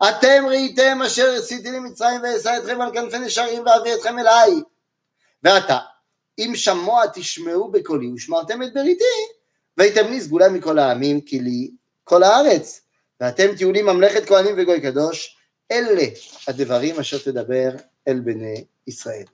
אתם 0.10 0.44
ראיתם 0.48 1.02
אשר 1.06 1.34
עשיתי 1.38 1.72
למצרים 1.72 2.22
ואשא 2.24 2.58
אתכם 2.58 2.82
על 2.82 2.94
כנפי 2.94 3.20
נשרים 3.20 3.64
ואביא 3.66 3.94
אתכם 3.94 4.20
אליי. 4.20 4.52
ועתה, 5.44 5.78
אם 6.40 6.52
שמוע 6.56 7.04
תשמעו 7.14 7.72
בקולי 7.72 8.12
ושמרתם 8.12 8.64
את 8.64 8.74
בריתי, 8.74 9.04
והייתם 9.78 10.08
לי 10.08 10.22
סגולה 10.22 10.50
מכל 10.50 10.80
העמים, 10.80 11.22
כי 11.22 11.40
לי 11.40 11.72
כל 12.04 12.24
הארץ, 12.24 12.82
ואתם 13.22 13.56
תהיו 13.56 13.72
לי 13.72 13.82
ממלכת 13.82 14.26
כהנים 14.26 14.56
וגוי 14.58 14.82
קדוש, 14.82 15.38
אלה 15.72 16.04
הדברים 16.48 17.00
אשר 17.00 17.18
תדבר 17.18 17.70
אל 18.08 18.20
בני 18.20 18.66
ישראל. 18.88 19.26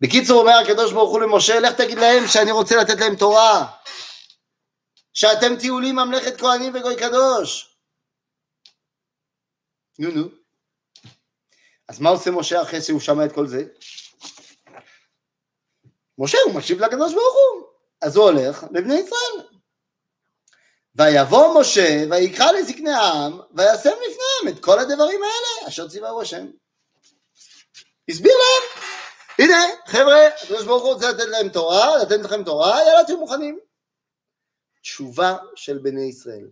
בקיצור 0.00 0.40
אומר 0.40 0.52
הקדוש 0.64 0.92
ברוך 0.92 1.10
הוא 1.10 1.20
למשה, 1.20 1.60
לך 1.60 1.72
תגיד 1.72 1.98
להם 1.98 2.26
שאני 2.26 2.50
רוצה 2.50 2.76
לתת 2.76 3.00
להם 3.00 3.16
תורה, 3.16 3.66
שאתם 5.12 5.56
תהיו 5.56 5.80
לי 5.80 5.92
ממלכת 5.92 6.40
כהנים 6.40 6.74
וגוי 6.74 6.96
קדוש. 6.96 7.76
נו 9.98 10.10
נו. 10.10 10.28
אז 11.88 12.00
מה 12.00 12.10
עושה 12.10 12.30
משה 12.30 12.62
אחרי 12.62 12.82
שהוא 12.82 13.00
שמע 13.00 13.24
את 13.24 13.32
כל 13.32 13.46
זה? 13.46 13.64
משה 16.18 16.38
הוא 16.44 16.54
מקשיב 16.54 16.80
לקדוש 16.80 17.14
ברוך 17.14 17.34
הוא, 17.34 17.66
אז 18.02 18.16
הוא 18.16 18.24
הולך 18.24 18.64
לבני 18.72 18.94
ישראל. 18.94 19.48
ויבוא 20.94 21.60
משה 21.60 22.04
ויקרא 22.10 22.52
לזקני 22.52 22.90
העם 22.90 23.40
וישם 23.54 23.90
לפניהם 23.90 24.48
את 24.48 24.64
כל 24.64 24.78
הדברים 24.78 25.20
האלה 25.22 25.68
אשר 25.68 25.88
ציווהו 25.88 26.22
השם. 26.22 26.46
הסביר 28.08 28.32
להם, 28.32 28.82
הנה 29.38 29.56
חבר'ה, 29.86 30.26
הקדוש 30.26 30.64
ברוך 30.64 30.82
הוא 30.82 30.92
רוצה 30.92 31.10
לתת 31.10 31.28
להם 31.28 31.48
תורה, 31.48 31.96
לתת 32.02 32.24
לכם 32.24 32.44
תורה, 32.44 32.82
יאללה 32.86 33.04
תהיו 33.04 33.18
מוכנים. 33.18 33.58
תשובה 34.82 35.36
של 35.54 35.78
בני 35.78 36.02
ישראל. 36.02 36.48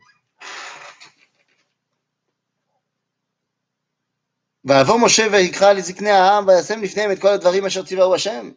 ויבוא 4.64 4.98
משה 5.04 5.22
ויקרא 5.32 5.72
לזקני 5.72 6.10
העם 6.10 6.48
וישם 6.48 6.82
לפניהם 6.82 7.12
את 7.12 7.20
כל 7.20 7.28
הדברים 7.28 7.66
אשר 7.66 7.84
ציווהו 7.84 8.14
השם. 8.14 8.50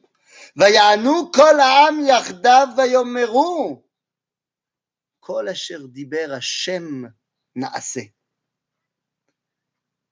ויענו 0.56 1.32
כל 1.32 1.60
העם 1.60 2.00
יחדיו 2.08 2.68
ויאמרו 2.78 3.84
כל 5.20 5.48
אשר 5.48 5.86
דיבר 5.86 6.28
השם 6.38 6.84
נעשה. 7.56 8.02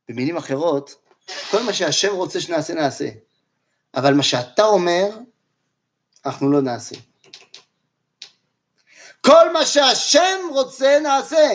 במילים 0.10 0.38
אחרות, 0.38 1.05
כל 1.52 1.64
מה 1.64 1.74
שהשם 1.74 2.16
רוצה 2.16 2.42
שנעשה 2.42 2.74
נעשה, 2.74 3.10
אבל 3.96 4.14
מה 4.14 4.24
שאתה 4.24 4.64
אומר, 4.64 5.10
אנחנו 6.26 6.52
לא 6.52 6.62
נעשה. 6.62 6.96
כל 9.22 9.54
מה 9.54 9.66
שהשם 9.66 10.40
רוצה 10.52 11.00
נעשה. 11.04 11.48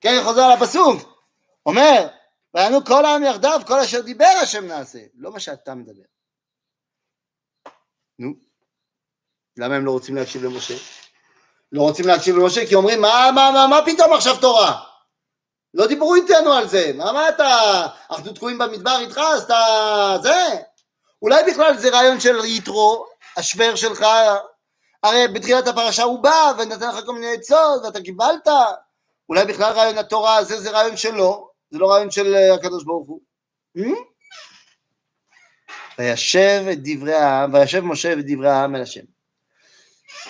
כן, 0.00 0.20
חוזר 0.24 0.42
על 0.42 0.52
הפסוק, 0.52 1.22
אומר, 1.66 2.08
ויענו 2.54 2.84
כל 2.84 3.04
העם 3.04 3.22
יחדיו, 3.22 3.60
כל 3.66 3.80
אשר 3.80 4.00
דיבר 4.00 4.32
השם 4.42 4.66
נעשה, 4.66 4.98
לא 5.14 5.32
מה 5.32 5.40
שאתה 5.40 5.74
מדבר. 5.74 6.02
נו, 8.18 8.34
למה 9.56 9.74
הם 9.74 9.84
לא 9.84 9.90
רוצים 9.90 10.16
להקשיב 10.16 10.44
למשה? 10.44 10.74
לא 11.72 11.82
רוצים 11.82 12.06
להקשיב 12.06 12.36
למשה 12.36 12.66
כי 12.68 12.74
אומרים, 12.74 13.00
מה, 13.00 13.30
מה, 13.34 13.50
מה, 13.54 13.66
מה 13.66 13.80
פתאום 13.86 14.12
עכשיו 14.12 14.40
תורה? 14.40 14.93
לא 15.74 15.86
דיברו 15.86 16.14
איתנו 16.14 16.52
על 16.52 16.68
זה, 16.68 16.92
מה, 16.94 17.12
מה 17.12 17.28
אתה, 17.28 17.86
אנחנו 18.10 18.32
תקועים 18.32 18.58
במדבר 18.58 18.98
איתך, 19.00 19.18
אז 19.18 19.42
אתה, 19.42 20.16
זה? 20.22 20.46
אולי 21.22 21.42
בכלל 21.50 21.78
זה 21.78 21.88
רעיון 21.88 22.20
של 22.20 22.44
יתרו, 22.44 23.06
השוור 23.36 23.76
שלך, 23.76 24.06
הרי 25.02 25.28
בתחילת 25.28 25.68
הפרשה 25.68 26.02
הוא 26.02 26.22
בא 26.22 26.52
ונתן 26.58 26.88
לך 26.88 27.04
כל 27.06 27.14
מיני 27.14 27.32
עצות 27.32 27.84
ואתה 27.84 28.00
קיבלת, 28.00 28.48
אולי 29.28 29.44
בכלל 29.44 29.72
רעיון 29.72 29.98
התורה 29.98 30.36
הזה 30.36 30.60
זה 30.60 30.70
רעיון 30.70 30.96
שלו, 30.96 31.50
זה 31.70 31.78
לא 31.78 31.90
רעיון 31.90 32.10
של 32.10 32.34
אה, 32.34 32.54
הקדוש 32.54 32.84
ברוך 32.84 33.08
הוא. 33.08 33.20
Hmm? 33.78 33.96
וישב 35.98 36.64
את 36.72 36.78
דברי 36.82 37.14
העם, 37.14 37.54
וישב 37.54 37.80
משה 37.80 38.12
את 38.12 38.18
דברי 38.26 38.50
העם 38.50 38.76
אל 38.76 38.82
השם. 38.82 39.04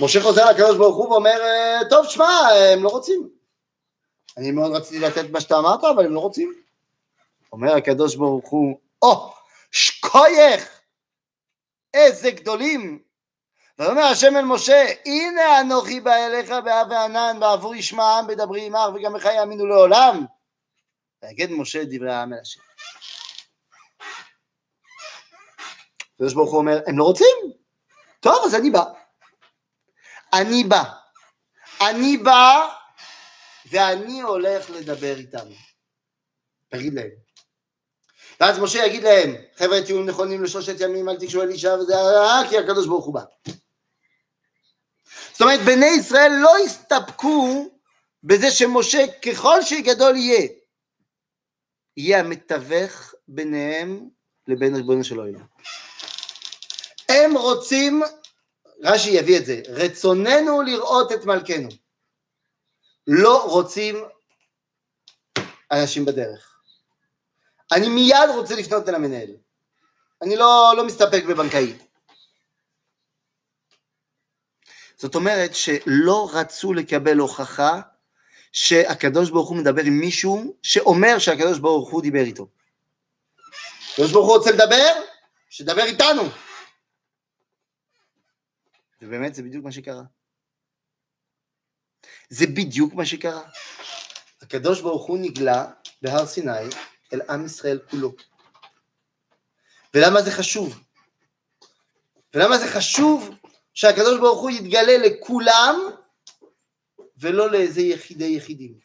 משה 0.01 0.23
חוזר 0.23 0.51
לקדוש 0.51 0.77
ברוך 0.77 0.97
הוא 0.97 1.09
ואומר, 1.09 1.41
אה, 1.43 1.81
טוב, 1.91 2.07
שמע, 2.07 2.29
הם 2.73 2.83
לא 2.83 2.89
רוצים. 2.89 3.34
אני 4.37 4.51
מאוד 4.51 4.73
רציתי 4.73 4.99
לתת 4.99 5.31
מה 5.31 5.41
שאתה 5.41 5.59
אמרת, 5.59 5.85
אבל 5.85 6.07
הם 6.07 6.15
לא 6.15 6.21
רוצים. 6.21 6.55
אומר 7.53 7.77
הקדוש 7.77 8.17
ברוך 8.17 8.49
הוא, 8.49 8.79
או, 9.03 9.13
oh, 9.13 9.35
שקוייך, 9.71 10.81
איזה 11.95 12.31
גדולים. 12.31 13.03
ואומר 13.79 14.03
השם 14.03 14.37
אל 14.37 14.45
משה, 14.45 14.85
הנה 15.07 15.61
אנוכי 15.61 16.01
בא 16.01 16.15
אליך 16.15 16.51
באב 16.65 16.87
וענן, 16.91 17.37
בעבור 17.41 17.75
ישמעם 17.75 18.27
בדברי 18.27 18.67
עמך, 18.67 18.81
וגם 18.95 19.17
לך 19.17 19.25
יאמינו 19.25 19.67
לעולם. 19.67 20.25
ויגד 21.23 21.51
משה 21.51 21.83
את 21.83 21.89
דברי 21.91 22.13
העם 22.15 22.33
אל 22.33 22.39
השם. 22.39 22.61
הקדוש 26.15 26.35
ברוך 26.35 26.51
הוא 26.51 26.59
אומר, 26.59 26.81
הם 26.87 26.99
לא 26.99 27.05
רוצים? 27.05 27.37
טוב, 28.21 28.45
אז 28.45 28.55
אני 28.55 28.71
בא. 28.71 28.85
אני 30.33 30.65
בא. 30.65 30.83
אני 31.81 32.17
בא 32.17 32.69
ואני 33.71 34.21
הולך 34.21 34.71
לדבר 34.71 35.17
איתם. 35.17 35.47
תגיד 36.69 36.95
להם. 36.95 37.11
ואז 38.41 38.59
משה 38.59 38.87
יגיד 38.87 39.03
להם, 39.03 39.35
חבר'ה 39.57 39.83
תהיו 39.83 40.03
נכונים 40.03 40.45
לשלושת 40.45 40.81
ימים, 40.81 41.09
אל 41.09 41.17
תקשו 41.17 41.43
אל 41.43 41.49
אישה 41.49 41.75
וזה, 41.81 41.95
אה, 41.95 42.43
כי 42.51 42.59
הקדוש 42.59 42.87
ברוך 42.87 43.05
הוא 43.05 43.15
בא. 43.15 43.23
זאת 45.33 45.41
אומרת, 45.41 45.61
בני 45.61 45.87
ישראל 45.87 46.33
לא 46.43 46.57
הסתפקו 46.65 47.69
בזה 48.23 48.51
שמשה, 48.51 49.05
ככל 49.27 49.63
שגדול 49.63 50.17
יהיה, 50.17 50.49
יהיה 51.97 52.21
המתווך 52.21 53.15
ביניהם 53.29 54.09
לבין 54.49 54.75
ריבונו 54.75 55.05
של 55.05 55.19
עולם. 55.19 55.47
הם 57.09 57.37
רוצים, 57.37 58.03
רש"י 58.83 59.11
יביא 59.11 59.39
את 59.39 59.47
זה, 59.47 59.61
רצוננו 59.69 60.63
לראות 60.63 61.13
את 61.13 61.25
מלכנו. 61.25 61.69
לא 63.07 63.45
רוצים 63.51 64.05
אנשים 65.73 66.05
בדרך. 66.05 66.61
אני 67.73 67.89
מיד 67.89 68.29
רוצה 68.35 68.55
לפנות 68.55 68.89
אל 68.89 68.95
המנהל. 68.95 69.37
אני 70.23 70.37
לא, 70.37 70.75
לא 70.77 70.87
מסתפק 70.87 71.25
בבנקאי. 71.29 71.79
זאת 74.97 75.15
אומרת 75.15 75.55
שלא 75.55 76.31
רצו 76.33 76.73
לקבל 76.73 77.19
הוכחה 77.19 77.81
שהקדוש 78.53 79.31
ברוך 79.31 79.49
הוא 79.49 79.57
מדבר 79.57 79.83
עם 79.83 80.01
מישהו 80.01 80.57
שאומר 80.63 81.19
שהקדוש 81.19 81.59
ברוך 81.59 81.91
הוא 81.91 82.03
דיבר 82.03 82.21
איתו. 82.21 82.49
הקדוש 83.93 84.13
ברוך 84.13 84.27
הוא 84.27 84.37
רוצה 84.37 84.51
לדבר, 84.51 84.93
שידבר 85.51 85.83
איתנו. 85.85 86.23
ובאמת 89.03 89.35
זה 89.35 89.43
בדיוק 89.43 89.65
מה 89.65 89.73
שקרה. 89.73 90.03
זה 92.29 92.47
בדיוק 92.47 92.95
מה 92.95 93.07
שקרה. 93.07 93.43
הקדוש 94.43 94.81
ברוך 94.81 95.07
הוא 95.07 95.19
נגלה 95.19 95.71
בהר 96.03 96.27
סיני 96.27 96.69
אל 97.13 97.21
עם 97.31 97.47
ישראל 97.47 97.79
כולו. 97.91 98.13
ולמה 99.95 100.23
זה 100.23 100.31
חשוב? 100.31 100.81
ולמה 102.35 102.59
זה 102.59 102.67
חשוב 102.73 103.31
שהקדוש 103.75 104.21
ברוך 104.21 104.41
הוא 104.41 104.51
יתגלה 104.51 104.99
לכולם 104.99 105.77
ולא 107.17 107.51
לאיזה 107.51 107.81
יחידי 107.81 108.25
יחידים? 108.37 108.79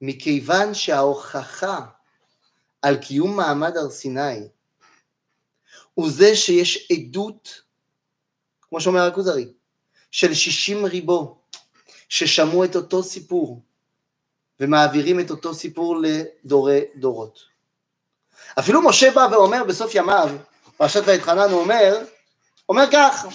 מכיוון 0.00 0.74
שההוכחה 0.74 1.86
על 2.82 2.96
קיום 2.96 3.36
מעמד 3.36 3.76
הר 3.76 3.90
סיני 3.90 4.48
הוא 5.94 6.10
זה 6.10 6.36
שיש 6.36 6.88
עדות, 6.92 7.62
כמו 8.62 8.80
שאומר 8.80 9.00
הכוזרי, 9.00 9.52
של 10.12 10.34
שישים 10.34 10.84
ריבו 10.84 11.36
ששמעו 12.08 12.64
את 12.64 12.76
אותו 12.76 13.02
סיפור 13.02 13.60
ומעבירים 14.60 15.20
את 15.20 15.30
אותו 15.30 15.54
סיפור 15.54 15.96
לדורי 16.02 16.80
דורות. 16.96 17.38
אפילו 18.58 18.82
משה 18.82 19.10
בא 19.10 19.28
ואומר 19.30 19.64
בסוף 19.64 19.94
ימיו, 19.94 20.28
פרשת 20.76 21.02
ויתחנן 21.06 21.50
הוא 21.50 21.60
אומר, 21.60 22.04
אומר 22.68 22.84
כך, 22.92 23.26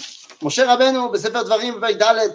משה 0.42 0.74
רבנו 0.74 1.12
בספר 1.12 1.42
דברים 1.42 1.74
בפרק 1.76 1.96
ד' 1.96 2.28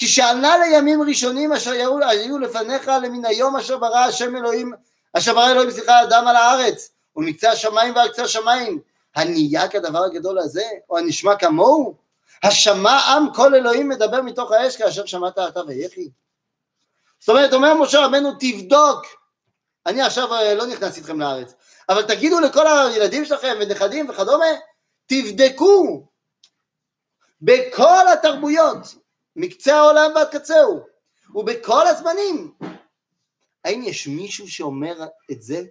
שענה 0.00 0.58
לימים 0.58 1.02
ראשונים 1.02 1.52
אשר 1.52 1.70
היו, 1.70 1.98
היו 2.08 2.38
לפניך 2.38 2.88
למן 2.88 3.24
היום 3.24 3.56
אשר 3.56 3.78
ברא 3.78 3.98
השם 3.98 4.36
אלוהים, 4.36 4.72
אשר 5.12 5.34
ברא 5.34 5.50
אלוהים 5.50 5.70
סליחה 5.70 6.02
אדם 6.02 6.26
על 6.26 6.36
הארץ 6.36 6.90
ומקצה 7.16 7.50
השמיים 7.50 7.94
ועל 7.94 8.08
קצה 8.08 8.22
השמיים. 8.22 8.80
הנהיה 9.16 9.68
כדבר 9.68 10.04
הגדול 10.04 10.38
הזה? 10.38 10.64
או 10.90 10.98
הנשמע 10.98 11.36
כמוהו 11.36 12.05
השמע 12.42 12.98
עם 12.98 13.34
כל 13.34 13.54
אלוהים 13.54 13.88
מדבר 13.88 14.22
מתוך 14.22 14.52
האש 14.52 14.76
כאשר 14.76 15.06
שמעת 15.06 15.38
אתה 15.38 15.60
ויחי. 15.66 16.08
זאת 17.20 17.28
אומרת 17.28 17.52
אומר 17.52 17.74
משה 17.74 18.06
רבנו 18.06 18.32
תבדוק. 18.40 19.06
אני 19.86 20.02
עכשיו 20.02 20.34
אה, 20.34 20.54
לא 20.54 20.66
נכנס 20.66 20.96
איתכם 20.96 21.20
לארץ 21.20 21.54
אבל 21.88 22.02
תגידו 22.02 22.40
לכל 22.40 22.66
הילדים 22.66 23.24
שלכם 23.24 23.56
ונכדים 23.60 24.10
וכדומה 24.10 24.46
תבדקו. 25.06 26.06
בכל 27.40 28.08
התרבויות 28.12 28.78
מקצה 29.36 29.76
העולם 29.76 30.10
ועד 30.14 30.28
קצהו 30.28 30.86
ובכל 31.34 31.86
הזמנים. 31.86 32.54
האם 33.64 33.82
יש 33.82 34.06
מישהו 34.06 34.48
שאומר 34.48 34.94
את 35.32 35.42
זה? 35.42 35.62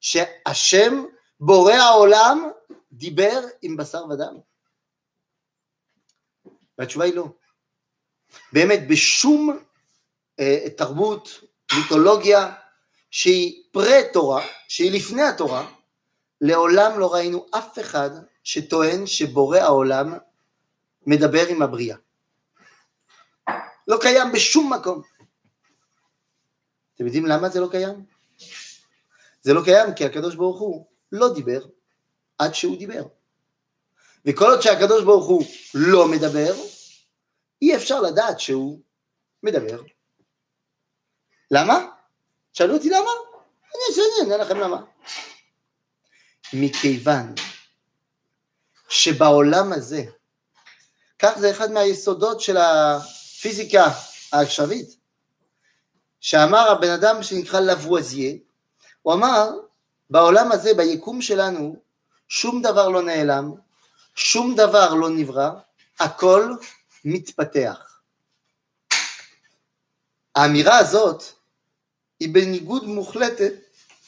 שהשם 0.00 1.04
בורא 1.40 1.72
העולם 1.72 2.50
דיבר 2.92 3.40
עם 3.62 3.76
בשר 3.76 4.04
ודם? 4.10 4.38
והתשובה 6.78 7.04
היא 7.04 7.14
לא. 7.14 7.28
באמת, 8.52 8.88
בשום 8.88 9.58
אה, 10.40 10.70
תרבות, 10.76 11.40
מיתולוגיה, 11.76 12.54
שהיא 13.10 13.62
פרה-תורה, 13.72 14.46
שהיא 14.68 14.92
לפני 14.92 15.22
התורה, 15.22 15.70
לעולם 16.40 16.98
לא 16.98 17.14
ראינו 17.14 17.46
אף 17.50 17.78
אחד 17.78 18.10
שטוען 18.44 19.06
שבורא 19.06 19.58
העולם 19.58 20.14
מדבר 21.06 21.46
עם 21.48 21.62
הבריאה. 21.62 21.96
לא 23.88 23.98
קיים 24.00 24.32
בשום 24.32 24.72
מקום. 24.72 25.02
אתם 26.94 27.06
יודעים 27.06 27.26
למה 27.26 27.48
זה 27.48 27.60
לא 27.60 27.68
קיים? 27.70 28.04
זה 29.40 29.54
לא 29.54 29.60
קיים 29.64 29.94
כי 29.94 30.04
הקדוש 30.04 30.34
ברוך 30.34 30.60
הוא 30.60 30.86
לא 31.12 31.34
דיבר 31.34 31.66
עד 32.38 32.54
שהוא 32.54 32.78
דיבר. 32.78 33.02
וכל 34.26 34.50
עוד 34.50 34.60
שהקדוש 34.60 35.04
ברוך 35.04 35.26
הוא 35.26 35.44
לא 35.74 36.08
מדבר, 36.08 36.54
אי 37.62 37.76
אפשר 37.76 38.00
לדעת 38.00 38.40
שהוא 38.40 38.80
מדבר. 39.42 39.82
למה? 41.50 41.86
שאלו 42.52 42.74
אותי 42.74 42.90
למה? 42.90 43.10
אני 43.64 44.04
אענה 44.20 44.44
לכם 44.44 44.60
למה. 44.60 44.80
מכיוון 46.52 47.34
שבעולם 48.88 49.72
הזה, 49.72 50.04
כך 51.18 51.38
זה 51.38 51.50
אחד 51.50 51.70
מהיסודות 51.70 52.40
של 52.40 52.56
הפיזיקה 52.56 53.84
העכשווית, 54.32 54.96
שאמר 56.20 56.70
הבן 56.70 56.90
אדם 56.90 57.22
שנקרא 57.22 57.60
לבואזיה, 57.60 58.34
הוא 59.02 59.14
אמר, 59.14 59.50
בעולם 60.10 60.52
הזה, 60.52 60.74
ביקום 60.74 61.22
שלנו, 61.22 61.76
שום 62.28 62.62
דבר 62.62 62.88
לא 62.88 63.02
נעלם, 63.02 63.52
שום 64.18 64.54
דבר 64.54 64.94
לא 64.94 65.10
נברא, 65.10 65.50
הכל 66.00 66.54
מתפתח. 67.04 68.00
האמירה 70.34 70.78
הזאת 70.78 71.22
היא 72.20 72.34
בניגוד 72.34 72.84
מוחלטת, 72.84 73.52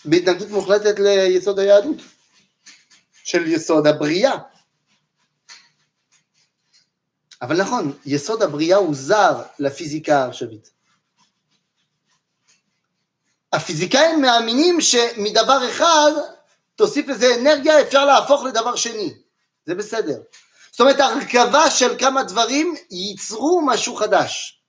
בהתנגדות 0.04 0.48
מוחלטת 0.48 0.94
ליסוד 0.98 1.58
היהדות, 1.58 1.96
של 3.12 3.46
יסוד 3.46 3.86
הבריאה. 3.86 4.32
אבל 7.42 7.60
נכון, 7.62 7.98
יסוד 8.06 8.42
הבריאה 8.42 8.76
הוא 8.76 8.94
זר 8.94 9.42
לפיזיקה 9.58 10.24
העכשווית. 10.24 10.70
הפיזיקאים 13.52 14.22
מאמינים 14.22 14.80
שמדבר 14.80 15.70
אחד, 15.70 16.12
תוסיף 16.76 17.08
לזה 17.08 17.26
אנרגיה, 17.40 17.80
אפשר 17.80 18.04
להפוך 18.04 18.42
לדבר 18.44 18.76
שני. 18.76 19.19
זה 19.66 19.74
בסדר. 19.74 20.22
זאת 20.70 20.80
אומרת, 20.80 21.00
הרכבה 21.00 21.70
של 21.70 21.98
כמה 21.98 22.22
דברים 22.22 22.74
ייצרו 22.90 23.62
משהו 23.66 23.96
חדש. 23.96 24.62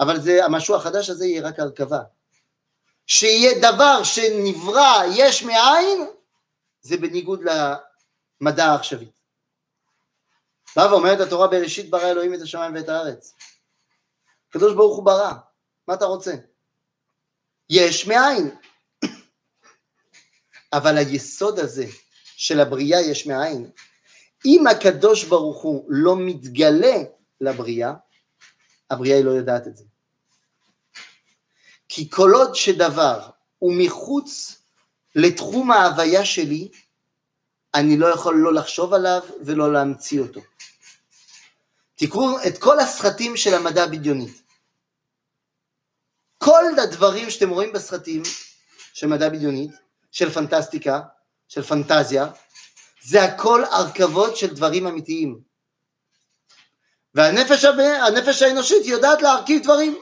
אבל 0.00 0.20
זה, 0.20 0.44
המשהו 0.44 0.74
החדש 0.74 1.10
הזה 1.10 1.26
יהיה 1.26 1.48
רק 1.48 1.60
הרכבה. 1.60 2.00
שיהיה 3.06 3.50
דבר 3.58 4.04
שנברא 4.04 5.02
יש 5.16 5.42
מאין, 5.42 6.06
זה 6.80 6.96
בניגוד 6.96 7.40
למדע 8.40 8.66
העכשווי. 8.66 9.10
באה 10.76 10.92
ואומרת 10.92 11.20
התורה 11.20 11.48
בראשית 11.48 11.90
ברא 11.90 12.10
אלוהים 12.10 12.34
את 12.34 12.40
השמיים 12.40 12.74
ואת 12.74 12.88
הארץ. 12.88 13.34
הקדוש 14.48 14.74
ברוך 14.74 14.96
הוא 14.96 15.04
ברא, 15.04 15.32
מה 15.88 15.94
אתה 15.94 16.04
רוצה? 16.04 16.34
יש 17.70 18.06
מאין. 18.06 18.56
אבל 20.76 20.98
היסוד 20.98 21.58
הזה 21.58 21.86
של 22.36 22.60
הבריאה 22.60 23.00
יש 23.00 23.26
מאין, 23.26 23.70
אם 24.44 24.66
הקדוש 24.66 25.24
ברוך 25.24 25.62
הוא 25.62 25.84
לא 25.88 26.16
מתגלה 26.16 26.96
לבריאה, 27.40 27.94
הבריאה 28.90 29.16
היא 29.16 29.24
לא 29.24 29.30
יודעת 29.30 29.66
את 29.66 29.76
זה. 29.76 29.84
כי 31.88 32.10
כל 32.10 32.30
עוד 32.34 32.54
שדבר 32.54 33.30
הוא 33.58 33.74
מחוץ 33.78 34.58
לתחום 35.14 35.70
ההוויה 35.70 36.24
שלי, 36.24 36.68
אני 37.74 37.96
לא 37.96 38.06
יכול 38.06 38.36
לא 38.36 38.54
לחשוב 38.54 38.94
עליו 38.94 39.22
ולא 39.44 39.72
להמציא 39.72 40.20
אותו. 40.20 40.40
תקראו 41.94 42.38
את 42.46 42.58
כל 42.58 42.80
הסרטים 42.80 43.36
של 43.36 43.54
המדע 43.54 43.84
הבדיונית. 43.84 44.42
כל 46.38 46.64
הדברים 46.82 47.30
שאתם 47.30 47.50
רואים 47.50 47.72
בסרטים 47.72 48.22
של 48.94 49.06
מדע 49.06 49.28
בדיונית, 49.28 49.70
של 50.12 50.30
פנטסטיקה, 50.30 51.00
של 51.48 51.62
פנטזיה, 51.62 52.26
זה 53.02 53.22
הכל 53.22 53.64
הרכבות 53.64 54.36
של 54.36 54.54
דברים 54.54 54.86
אמיתיים. 54.86 55.40
והנפש 57.14 57.64
הנפש 57.64 58.42
האנושית 58.42 58.86
יודעת 58.86 59.22
להרכיב 59.22 59.62
דברים. 59.62 59.98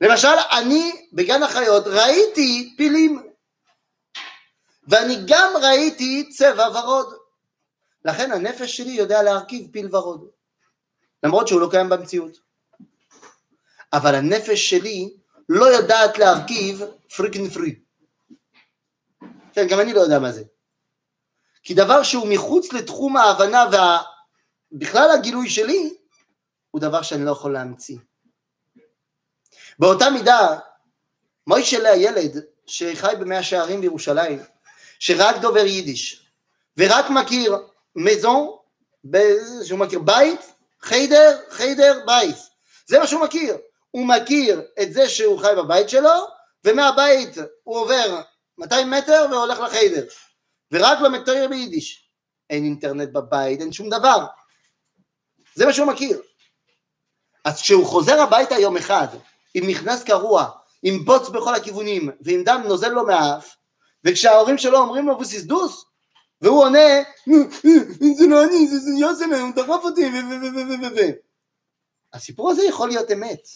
למשל, 0.00 0.36
אני 0.58 1.06
בגן 1.12 1.42
החיות 1.42 1.86
ראיתי 1.86 2.74
פילים, 2.76 3.22
ואני 4.88 5.16
גם 5.26 5.52
ראיתי 5.62 6.28
צבע 6.28 6.68
ורוד. 6.68 7.14
לכן 8.04 8.32
הנפש 8.32 8.76
שלי 8.76 8.90
יודע 8.90 9.22
להרכיב 9.22 9.66
פיל 9.72 9.96
ורוד, 9.96 10.28
למרות 11.22 11.48
שהוא 11.48 11.60
לא 11.60 11.68
קיים 11.70 11.88
במציאות. 11.88 12.38
אבל 13.92 14.14
הנפש 14.14 14.70
שלי 14.70 15.14
לא 15.48 15.64
יודעת 15.64 16.18
להרכיב 16.18 16.82
פריקן 17.16 17.48
פרי. 17.50 17.74
כן, 19.52 19.66
גם 19.68 19.80
אני 19.80 19.92
לא 19.92 20.00
יודע 20.00 20.18
מה 20.18 20.32
זה. 20.32 20.42
כי 21.62 21.74
דבר 21.74 22.02
שהוא 22.02 22.26
מחוץ 22.28 22.72
לתחום 22.72 23.16
ההבנה 23.16 23.64
ובכלל 24.72 25.10
הגילוי 25.10 25.50
שלי, 25.50 25.94
הוא 26.70 26.80
דבר 26.80 27.02
שאני 27.02 27.24
לא 27.24 27.30
יכול 27.30 27.52
להמציא. 27.52 27.98
באותה 29.78 30.10
מידה, 30.10 30.58
מוישלה 31.46 31.90
הילד 31.90 32.44
שחי 32.66 33.12
במאה 33.20 33.42
שערים 33.42 33.80
בירושלים, 33.80 34.42
שרק 34.98 35.36
דובר 35.36 35.66
יידיש, 35.66 36.26
ורק 36.76 37.10
מכיר 37.10 37.56
מזון, 37.96 38.56
שהוא 39.64 39.78
מכיר 39.78 39.98
בית, 39.98 40.40
חיידר, 40.80 41.38
חיידר, 41.50 42.00
בית. 42.06 42.36
זה 42.86 42.98
מה 42.98 43.06
שהוא 43.06 43.20
מכיר. 43.20 43.56
הוא 43.90 44.06
מכיר 44.06 44.62
את 44.82 44.92
זה 44.92 45.08
שהוא 45.08 45.38
חי 45.40 45.52
בבית 45.56 45.88
שלו, 45.88 46.26
ומהבית 46.64 47.36
הוא 47.62 47.76
עובר 47.76 48.22
200 48.58 48.90
מטר 48.90 49.26
והולך 49.30 49.60
לחיידר. 49.60 50.04
ורק 50.72 51.00
למטר 51.00 51.46
ביידיש. 51.48 52.08
אין 52.50 52.64
אינטרנט 52.64 53.08
בבית, 53.08 53.60
אין 53.60 53.72
שום 53.72 53.88
דבר. 53.90 54.26
זה 55.54 55.66
מה 55.66 55.72
שהוא 55.72 55.86
מכיר. 55.86 56.22
אז 57.44 57.62
כשהוא 57.62 57.86
חוזר 57.86 58.20
הביתה 58.20 58.54
יום 58.54 58.76
אחד, 58.76 59.06
עם 59.54 59.66
מכנס 59.66 60.02
קרוע, 60.02 60.50
עם 60.82 61.04
בוץ 61.04 61.28
בכל 61.28 61.54
הכיוונים, 61.54 62.10
ועם 62.20 62.44
דם 62.44 62.62
נוזל 62.64 62.88
לו 62.88 63.06
מהאף, 63.06 63.56
וכשההורים 64.04 64.58
שלו 64.58 64.78
אומרים 64.78 65.06
לו 65.06 65.18
דוס, 65.44 65.84
והוא 66.40 66.64
עונה, 66.64 67.02
זה 68.18 68.26
לא 68.28 68.44
אני, 68.44 68.68
זה 68.68 68.90
יוסם, 69.00 69.32
הוא 69.32 69.54
דחף 69.54 69.84
אותי. 69.84 70.10
ו... 70.96 71.02
הסיפור 72.12 72.50
הזה 72.50 72.64
יכול 72.64 72.88
להיות 72.88 73.10
אמת, 73.10 73.48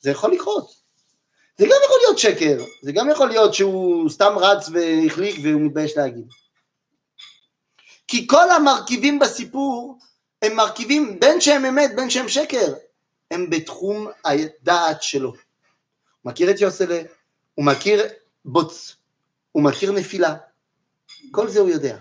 זה 0.00 0.10
יכול 0.10 0.32
לקרות. 0.32 0.83
זה 1.58 1.66
גם 1.66 1.80
יכול 1.84 1.96
להיות 2.00 2.18
שקר, 2.18 2.64
זה 2.82 2.92
גם 2.92 3.10
יכול 3.10 3.28
להיות 3.28 3.54
שהוא 3.54 4.10
סתם 4.10 4.32
רץ 4.36 4.68
והחליק 4.68 5.36
והוא 5.42 5.60
מתבייש 5.60 5.96
להגיד. 5.96 6.26
כי 8.08 8.26
כל 8.26 8.50
המרכיבים 8.50 9.18
בסיפור 9.18 9.98
הם 10.42 10.56
מרכיבים 10.56 11.20
בין 11.20 11.40
שהם 11.40 11.64
אמת 11.64 11.90
בין 11.96 12.10
שהם 12.10 12.28
שקר, 12.28 12.74
הם 13.30 13.50
בתחום 13.50 14.08
הדעת 14.24 15.02
שלו. 15.02 15.28
הוא 15.30 16.32
מכיר 16.32 16.50
את 16.50 16.60
יוסלה, 16.60 17.02
הוא 17.54 17.64
מכיר 17.64 18.02
בוץ, 18.44 18.96
הוא 19.52 19.62
מכיר 19.62 19.92
נפילה, 19.92 20.34
כל 21.30 21.48
זה 21.48 21.60
הוא 21.60 21.70
יודע. 21.70 21.96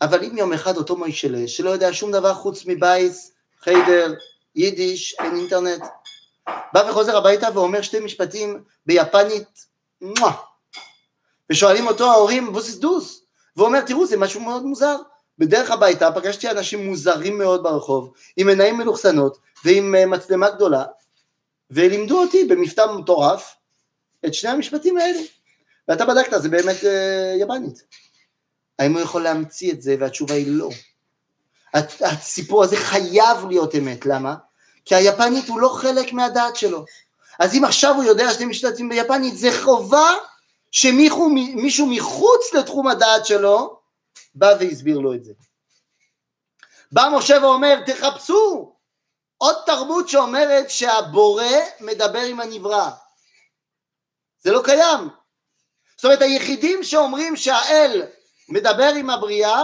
אבל 0.00 0.24
אם 0.24 0.38
יום 0.38 0.52
אחד 0.52 0.76
אותו 0.76 0.96
מוישלה, 0.96 1.48
שלא 1.48 1.70
יודע 1.70 1.92
שום 1.92 2.12
דבר 2.12 2.34
חוץ 2.34 2.62
מבייס, 2.66 3.32
חיידר, 3.60 4.14
יידיש, 4.54 5.16
אין 5.20 5.36
אינטרנט, 5.36 5.82
בא 6.48 6.84
וחוזר 6.88 7.16
הביתה 7.16 7.48
ואומר 7.54 7.82
שתי 7.82 8.00
משפטים 8.00 8.64
ביפנית, 8.86 9.66
מואה, 10.00 10.32
ושואלים 11.50 11.86
אותו 11.86 12.10
ההורים, 12.10 12.52
בוסיס 12.52 12.76
דוס, 12.76 13.24
והוא 13.56 13.66
אומר, 13.66 13.80
תראו, 13.80 14.06
זה 14.06 14.16
משהו 14.16 14.40
מאוד 14.40 14.62
מוזר. 14.62 14.96
בדרך 15.38 15.70
הביתה 15.70 16.12
פגשתי 16.12 16.50
אנשים 16.50 16.86
מוזרים 16.86 17.38
מאוד 17.38 17.62
ברחוב, 17.62 18.12
עם 18.36 18.48
עיניים 18.48 18.78
מלוכסנות 18.78 19.38
ועם 19.64 19.94
אה, 19.94 20.06
מצלמה 20.06 20.50
גדולה, 20.50 20.84
ולימדו 21.70 22.22
אותי 22.22 22.44
במבטא 22.44 22.86
מטורף 22.96 23.54
את 24.26 24.34
שני 24.34 24.50
המשפטים 24.50 24.98
האלה. 24.98 25.20
ואתה 25.88 26.04
בדקת, 26.04 26.42
זה 26.42 26.48
באמת 26.48 26.76
uh, 26.76 27.42
יפנית. 27.42 27.82
האם 28.78 28.92
הוא 28.92 29.00
יכול 29.00 29.22
להמציא 29.22 29.72
את 29.72 29.82
זה? 29.82 29.96
והתשובה 30.00 30.34
היא 30.34 30.46
לא. 30.48 30.68
הסיפור 32.00 32.64
הזה 32.64 32.76
חייב 32.76 33.46
להיות 33.48 33.74
אמת, 33.74 34.06
למה? 34.06 34.34
כי 34.84 34.94
היפנית 34.94 35.48
הוא 35.48 35.60
לא 35.60 35.68
חלק 35.68 36.12
מהדעת 36.12 36.56
שלו. 36.56 36.84
אז 37.38 37.54
אם 37.54 37.64
עכשיו 37.64 37.94
הוא 37.94 38.04
יודע 38.04 38.32
שאתם 38.32 38.48
משתתפים 38.48 38.88
ביפנית, 38.88 39.36
זה 39.36 39.48
חובה 39.62 40.14
שמישהו 40.70 41.86
מחוץ 41.86 42.54
לתחום 42.54 42.88
הדעת 42.88 43.26
שלו 43.26 43.80
בא 44.34 44.54
והסביר 44.60 44.98
לו 44.98 45.14
את 45.14 45.24
זה. 45.24 45.32
בא 46.92 47.08
משה 47.16 47.38
ואומר, 47.42 47.74
תחפשו 47.86 48.74
עוד 49.38 49.56
תרבות 49.66 50.08
שאומרת 50.08 50.70
שהבורא 50.70 51.44
מדבר 51.80 52.20
עם 52.20 52.40
הנברא. 52.40 52.90
זה 54.40 54.52
לא 54.52 54.62
קיים. 54.64 55.08
זאת 55.96 56.04
אומרת, 56.04 56.22
היחידים 56.22 56.84
שאומרים 56.84 57.36
שהאל 57.36 58.02
מדבר 58.48 58.92
עם 58.96 59.10
הבריאה, 59.10 59.62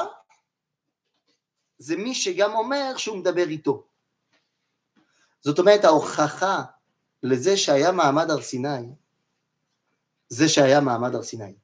זה 1.78 1.96
מי 1.96 2.14
שגם 2.14 2.54
אומר 2.54 2.96
שהוא 2.96 3.16
מדבר 3.16 3.48
איתו. 3.48 3.87
זאת 5.48 5.58
אומרת, 5.58 5.84
ההוכחה 5.84 6.62
לזה 7.22 7.56
שהיה 7.56 7.92
מעמד 7.92 8.30
הר 8.30 8.42
סיני, 8.42 8.86
זה 10.28 10.48
שהיה 10.48 10.80
מעמד 10.80 11.14
הר 11.14 11.22
סיני. 11.22 11.54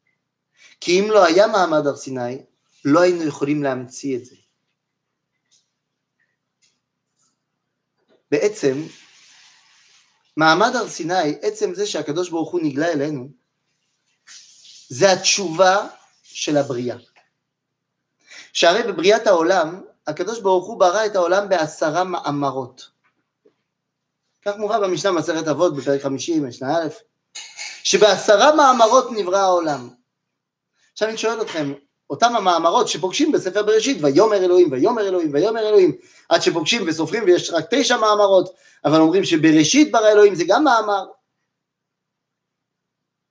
כי 0.81 1.01
אם 1.01 1.11
לא 1.11 1.25
היה 1.25 1.47
מעמד 1.47 1.87
הר 1.87 1.97
סיני, 1.97 2.43
לא 2.85 3.01
היינו 3.01 3.23
יכולים 3.25 3.63
להמציא 3.63 4.17
את 4.17 4.25
זה. 4.25 4.37
בעצם, 8.31 8.83
מעמד 10.37 10.77
הר 10.77 10.89
סיני, 10.89 11.31
עצם 11.43 11.75
זה 11.75 11.87
שהקדוש 11.87 12.31
ברוך 12.31 12.53
הוא 12.53 12.61
נגלה 12.65 12.93
אלינו, 12.93 13.29
זה 14.89 15.13
התשובה 15.13 15.89
של 16.23 16.57
הבריאה. 16.57 16.97
שהרי 18.53 18.93
בבריאת 18.93 19.27
העולם, 19.27 19.83
הקדוש 20.07 20.41
ברוך 20.41 20.67
הוא 20.67 20.81
ברא 20.81 21.07
את 21.07 21.17
העולם 21.17 21.49
בעשרה 21.49 22.05
מאמרות. 22.05 22.94
כך 24.45 24.57
מובא 24.57 24.79
במשנה 24.79 25.13
מסכת 25.13 25.49
אבות 25.49 25.77
בפרק 25.77 26.03
50, 26.03 26.47
משנה 26.47 26.79
א', 26.79 26.89
שבעשרה 27.85 28.57
מאמרות 28.57 29.09
נברא 29.11 29.39
העולם. 29.39 29.89
עכשיו 30.93 31.09
אני 31.09 31.19
שואל 31.19 31.43
אתכם, 31.43 31.73
אותם 32.11 32.37
המאמרות 32.37 32.89
שפוגשים 32.89 33.33
בספר 33.33 33.63
בראשית, 33.63 33.99
ויאמר 34.03 34.37
אלוהים, 34.37 34.73
ויאמר 34.73 35.09
אלוהים, 35.09 35.31
ויאמר 35.33 35.69
אלוהים, 35.69 35.93
עד 36.29 36.43
שפוגשים 36.43 36.83
וסופרים 36.89 37.25
ויש 37.25 37.51
רק 37.51 37.65
תשע 37.71 37.97
מאמרות, 37.97 38.55
אבל 38.85 39.01
אומרים 39.01 39.25
שבראשית 39.25 39.93
ברא 39.93 40.09
אלוהים 40.09 40.35
זה 40.35 40.45
גם 40.49 40.65
מאמר. 40.65 41.05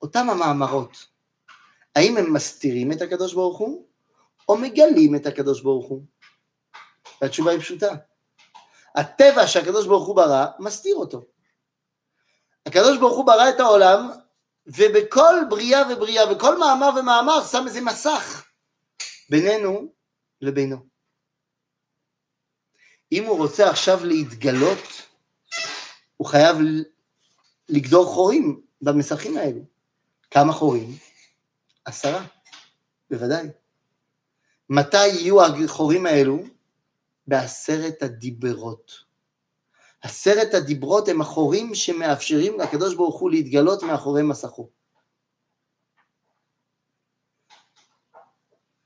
אותם 0.01 0.29
המאמרות, 0.29 1.05
האם 1.95 2.17
הם 2.17 2.33
מסתירים 2.33 2.91
את 2.91 3.01
הקדוש 3.01 3.33
ברוך 3.33 3.57
הוא, 3.57 3.85
או 4.49 4.57
מגלים 4.57 5.15
את 5.15 5.25
הקדוש 5.25 5.61
ברוך 5.61 5.87
הוא? 5.87 6.01
והתשובה 7.21 7.51
היא 7.51 7.59
פשוטה. 7.59 7.95
הטבע 8.95 9.47
שהקדוש 9.47 9.87
ברוך 9.87 10.07
הוא 10.07 10.15
ברא, 10.15 10.45
מסתיר 10.59 10.95
אותו. 10.95 11.25
הקדוש 12.65 12.97
ברוך 12.97 13.17
הוא 13.17 13.25
ברא 13.25 13.49
את 13.49 13.59
העולם, 13.59 14.09
ובכל 14.67 15.35
בריאה 15.49 15.81
ובריאה, 15.93 16.31
וכל 16.31 16.59
מאמר 16.59 16.89
ומאמר 16.99 17.43
שם 17.51 17.63
איזה 17.67 17.81
מסך 17.81 18.45
בינינו 19.29 19.93
לבינו. 20.41 20.77
אם 23.11 23.23
הוא 23.23 23.37
רוצה 23.37 23.69
עכשיו 23.69 24.05
להתגלות, 24.05 24.79
הוא 26.17 26.27
חייב 26.27 26.57
לגדור 27.69 28.05
חורים 28.05 28.61
במסכים 28.81 29.37
האלו. 29.37 29.61
כמה 30.31 30.53
חורים? 30.53 30.97
עשרה, 31.85 32.25
בוודאי. 33.09 33.47
מתי 34.69 35.07
יהיו 35.07 35.45
החורים 35.45 36.05
האלו? 36.05 36.43
בעשרת 37.27 38.03
הדיברות. 38.03 38.91
עשרת 40.01 40.53
הדיברות 40.53 41.07
הם 41.07 41.21
החורים 41.21 41.75
שמאפשרים 41.75 42.59
לקדוש 42.59 42.95
ברוך 42.95 43.19
הוא 43.19 43.31
להתגלות 43.31 43.83
מאחורי 43.83 44.23
מסכו. 44.23 44.69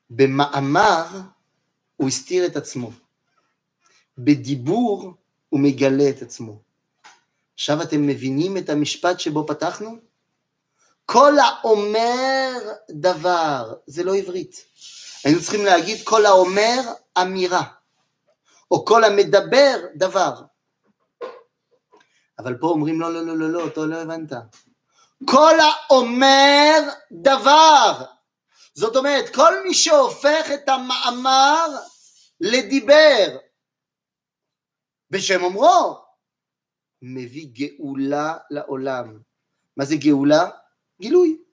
במאמר 0.10 1.06
הוא 1.96 2.08
הסתיר 2.08 2.46
את 2.46 2.56
עצמו, 2.56 2.92
בדיבור 4.18 5.14
הוא 5.50 5.60
מגלה 5.60 6.10
את 6.10 6.22
עצמו. 6.22 6.60
עכשיו 7.54 7.82
אתם 7.82 8.08
מבינים 8.08 8.58
את 8.58 8.70
המשפט 8.70 9.20
שבו 9.20 9.48
פתחנו? 9.48 9.98
כל 11.06 11.34
האומר 11.40 12.52
דבר, 12.90 13.74
זה 13.88 14.04
לא 14.04 14.16
עברית. 14.16 14.66
היינו 15.24 15.42
צריכים 15.42 15.66
להגיד 15.66 15.98
כל 16.04 16.26
האומר 16.26 16.82
אמירה, 17.22 17.64
או 18.72 18.86
כל 18.86 19.04
המדבר 19.04 19.86
דבר. 19.96 20.42
אבל 22.40 22.58
פה 22.58 22.68
אומרים 22.68 23.02
לא, 23.02 23.14
לא, 23.14 23.22
לא, 23.26 23.38
לא, 23.38 23.50
לא, 23.50 23.68
אתה 23.68 23.80
לא 23.80 23.96
הבנת. 23.96 24.32
כל 25.26 25.56
האומר 25.60 26.80
דבר. 27.12 28.06
זאת 28.76 28.96
אומרת, 28.96 29.36
כל 29.36 29.64
מי 29.64 29.74
שהופך 29.74 30.52
את 30.54 30.70
המאמר 30.70 31.68
לדיבר, 32.42 33.38
בשם 35.10 35.44
אומרו, 35.44 36.06
מביא 37.02 37.48
גאולה 37.52 38.38
לעולם. 38.50 39.20
מה 39.78 39.86
זה 39.86 39.96
גאולה? 39.96 40.50
גילוי. 41.02 41.47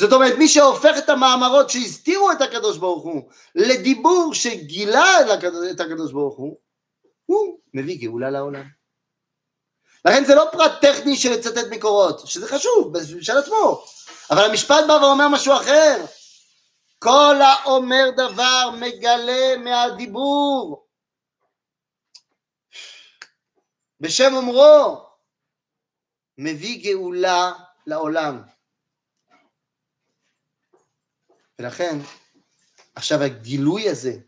זאת 0.00 0.12
אומרת, 0.12 0.38
מי 0.38 0.48
שהופך 0.48 0.98
את 0.98 1.08
המאמרות 1.08 1.70
שהסתירו 1.70 2.32
את 2.32 2.40
הקדוש 2.40 2.78
ברוך 2.78 3.04
הוא 3.04 3.30
לדיבור 3.54 4.34
שגילה 4.34 5.04
את 5.70 5.80
הקדוש 5.80 6.12
ברוך 6.12 6.36
הוא, 6.36 6.56
הוא 7.26 7.58
מביא 7.74 7.98
גאולה 8.00 8.30
לעולם. 8.30 8.64
לכן 10.04 10.24
זה 10.24 10.34
לא 10.34 10.48
פרט 10.52 10.72
טכני 10.80 11.16
של 11.16 11.32
לצטט 11.32 11.66
מקורות, 11.70 12.26
שזה 12.26 12.48
חשוב 12.48 12.98
בשביל 12.98 13.38
עצמו, 13.38 13.84
אבל 14.30 14.44
המשפט 14.44 14.84
בא 14.88 14.92
ואומר 14.92 15.28
משהו 15.28 15.56
אחר. 15.56 16.04
כל 16.98 17.36
האומר 17.42 18.04
דבר 18.16 18.70
מגלה 18.80 19.56
מהדיבור. 19.56 20.86
בשם 24.00 24.34
אומרו, 24.34 25.04
מביא 26.38 26.84
גאולה 26.84 27.52
לעולם. 27.86 28.42
ולכן, 31.60 31.98
עכשיו 32.94 33.22
הגילוי 33.22 33.88
הזה, 33.88 34.18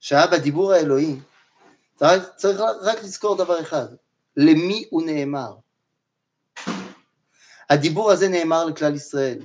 שהיה 0.00 0.26
בדיבור 0.26 0.72
האלוהי, 0.72 1.16
צריך, 1.96 2.24
צריך 2.36 2.60
רק 2.60 2.98
לזכור 2.98 3.36
דבר 3.36 3.60
אחד, 3.60 3.86
למי 4.36 4.86
הוא 4.90 5.02
נאמר. 5.06 5.56
הדיבור 7.70 8.10
הזה 8.10 8.28
נאמר 8.28 8.64
לכלל 8.64 8.94
ישראל, 8.94 9.38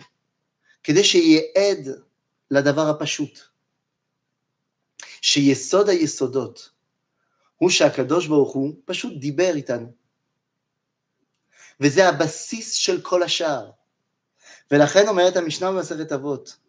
כדי 0.84 1.04
שיהיה 1.04 1.42
עד 1.56 1.88
לדבר 2.52 2.90
הפשוט, 2.90 3.40
שיסוד 5.22 5.90
היסודות 5.90 6.70
הוא 7.58 7.70
שהקדוש 7.70 8.28
ברוך 8.28 8.54
הוא 8.54 8.74
פשוט 8.86 9.14
דיבר 9.20 9.52
איתנו. 9.56 9.92
וזה 11.80 12.10
הבסיס 12.10 12.74
של 12.74 13.02
כל 13.02 13.24
השאר. 13.24 13.72
ולכן 14.72 15.08
אומרת 15.08 15.36
המשנה 15.36 15.72
במסכת 15.72 16.12
אבות, 16.12 16.67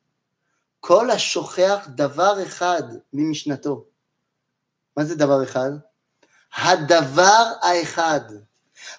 כל 0.80 1.10
השוכח 1.10 1.86
דבר 1.88 2.42
אחד 2.42 2.82
ממשנתו. 3.12 3.84
מה 4.96 5.04
זה 5.04 5.14
דבר 5.14 5.42
אחד? 5.42 5.70
הדבר 6.56 7.44
האחד. 7.62 8.20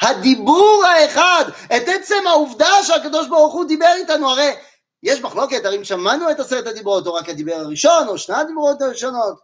הדיבור 0.02 0.84
האחד, 0.86 1.46
את 1.66 1.84
עצם 1.88 2.28
העובדה 2.28 2.84
שהקדוש 2.84 3.28
ברוך 3.28 3.54
הוא 3.54 3.66
דיבר 3.66 3.94
איתנו, 3.98 4.30
הרי 4.30 4.56
יש 5.04 5.22
מחלוקת, 5.22 5.66
הרי 5.66 5.78
אם 5.78 5.84
שמענו 5.84 6.32
את 6.32 6.40
עשרת 6.40 6.68
הדיברות, 6.68 7.08
או 7.08 7.14
רק 7.14 7.30
הדיבר 7.30 7.56
הראשון, 7.56 8.08
או 8.08 8.18
שני 8.18 8.36
הדיברות 8.36 8.82
הראשונות. 8.82 9.40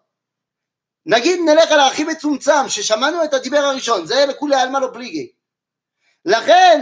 נגיד 1.06 1.40
נלך 1.46 1.72
על 1.72 1.80
הכי 1.80 2.04
מצומצם, 2.04 2.70
ששמענו 2.70 3.24
את 3.24 3.34
הדיבר 3.34 3.58
הראשון, 3.58 4.06
זה 4.06 4.26
לכולי 4.26 4.56
עלמא 4.56 4.78
לא 4.78 4.90
פליגי. 4.94 5.32
לכן, 6.26 6.82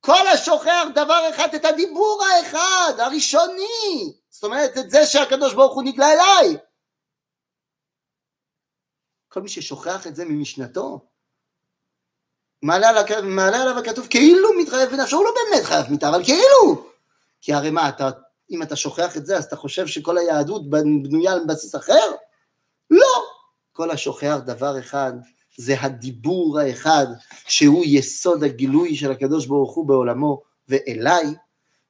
כל 0.00 0.28
השוכח 0.28 0.84
דבר 0.94 1.30
אחד, 1.30 1.54
את 1.54 1.64
הדיבור 1.64 2.22
האחד, 2.24 2.92
הראשוני, 2.98 4.12
זאת 4.38 4.44
אומרת, 4.44 4.78
את 4.78 4.90
זה 4.90 5.06
שהקדוש 5.06 5.54
ברוך 5.54 5.74
הוא 5.74 5.82
נגלה 5.82 6.06
אליי. 6.12 6.56
כל 9.28 9.42
מי 9.42 9.48
ששוכח 9.48 10.06
את 10.06 10.16
זה 10.16 10.24
ממשנתו, 10.24 11.00
מעלה 12.62 12.88
עליו, 12.88 13.04
מעלה 13.22 13.62
עליו 13.62 13.78
הכתוב 13.78 14.06
כאילו 14.06 14.48
מתחייב 14.60 14.90
בנפשו, 14.90 15.16
הוא 15.16 15.24
לא 15.24 15.30
באמת 15.34 15.64
חייב 15.64 15.90
מיתה, 15.90 16.08
אבל 16.08 16.24
כאילו. 16.24 16.88
כי 17.40 17.52
הרי 17.52 17.70
מה, 17.70 17.88
אתה, 17.88 18.10
אם 18.50 18.62
אתה 18.62 18.76
שוכח 18.76 19.16
את 19.16 19.26
זה, 19.26 19.36
אז 19.36 19.44
אתה 19.44 19.56
חושב 19.56 19.86
שכל 19.86 20.18
היהדות 20.18 20.70
בנויה 20.70 21.32
על 21.32 21.40
בסיס 21.48 21.76
אחר? 21.76 22.12
לא. 22.90 23.24
כל 23.72 23.90
השוכח 23.90 24.36
דבר 24.46 24.78
אחד, 24.78 25.12
זה 25.56 25.74
הדיבור 25.80 26.58
האחד, 26.58 27.06
שהוא 27.48 27.84
יסוד 27.86 28.44
הגילוי 28.44 28.96
של 28.96 29.10
הקדוש 29.10 29.46
ברוך 29.46 29.74
הוא 29.74 29.88
בעולמו 29.88 30.42
ואליי, 30.68 31.34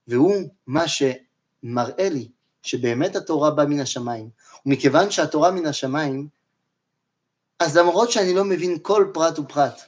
והוא 0.07 0.49
מה 0.67 0.85
שמראה 0.89 2.09
לי 2.09 2.29
שבאמת 2.69 3.17
התורה 3.17 3.51
באה 3.51 3.67
מן 3.67 3.81
השמיים. 3.81 4.29
ומכיוון 4.67 5.11
שהתורה 5.11 5.51
מן 5.51 5.67
השמיים, 5.67 6.29
אז 7.61 7.77
למרות 7.77 8.11
שאני 8.11 8.35
לא 8.35 8.45
מבין 8.45 8.79
כל 8.83 9.11
פרט 9.15 9.39
ופרט, 9.39 9.81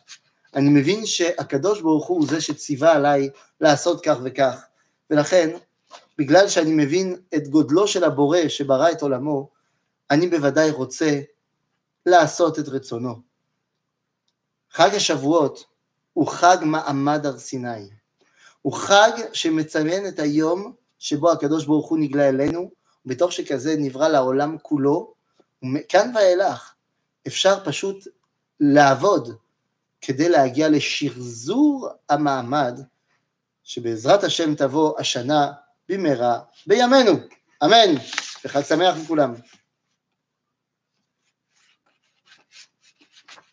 אני 0.55 0.69
מבין 0.69 1.07
שהקדוש 1.07 1.81
ברוך 1.81 2.07
הוא 2.07 2.27
זה 2.27 2.41
שציווה 2.41 2.93
עליי 2.93 3.31
לעשות 3.61 4.05
כך 4.05 4.17
וכך, 4.25 4.65
ולכן, 5.11 5.51
בגלל 6.19 6.49
שאני 6.49 6.71
מבין 6.73 7.17
את 7.35 7.49
גודלו 7.49 7.87
של 7.87 8.05
הבורא 8.05 8.49
שברא 8.49 8.91
את 8.91 9.03
עולמו, 9.03 9.49
אני 10.11 10.27
בוודאי 10.27 10.71
רוצה 10.71 11.21
לעשות 12.07 12.59
את 12.59 12.69
רצונו. 12.69 13.21
חג 14.71 14.95
השבועות 14.95 15.65
הוא 16.13 16.29
חג 16.29 16.57
מעמד 16.63 17.27
הר 17.27 17.39
סיני. 17.39 17.89
הוא 18.63 18.73
חג 18.73 19.11
שמציין 19.33 20.09
את 20.09 20.19
היום 20.19 20.73
שבו 21.01 21.31
הקדוש 21.33 21.65
ברוך 21.65 21.89
הוא 21.89 21.99
נגלה 21.99 22.29
אלינו, 22.29 22.71
ובתוך 23.07 23.33
שכזה 23.33 23.75
נברא 23.79 24.09
לעולם 24.09 24.57
כולו, 24.63 25.15
ומכאן 25.63 26.13
ואילך 26.15 26.75
אפשר 27.27 27.65
פשוט 27.65 28.09
לעבוד 28.61 29.37
כדי 30.01 30.29
להגיע 30.29 30.69
לשחזור 30.69 31.89
המעמד, 32.09 32.81
שבעזרת 33.65 34.25
השם 34.25 34.55
תבוא 34.55 35.01
השנה 35.01 35.53
במהרה 35.89 36.41
בימינו. 36.67 37.13
אמן. 37.65 37.95
וחג 38.45 38.63
שמח 38.63 38.95
לכולם. 39.05 39.35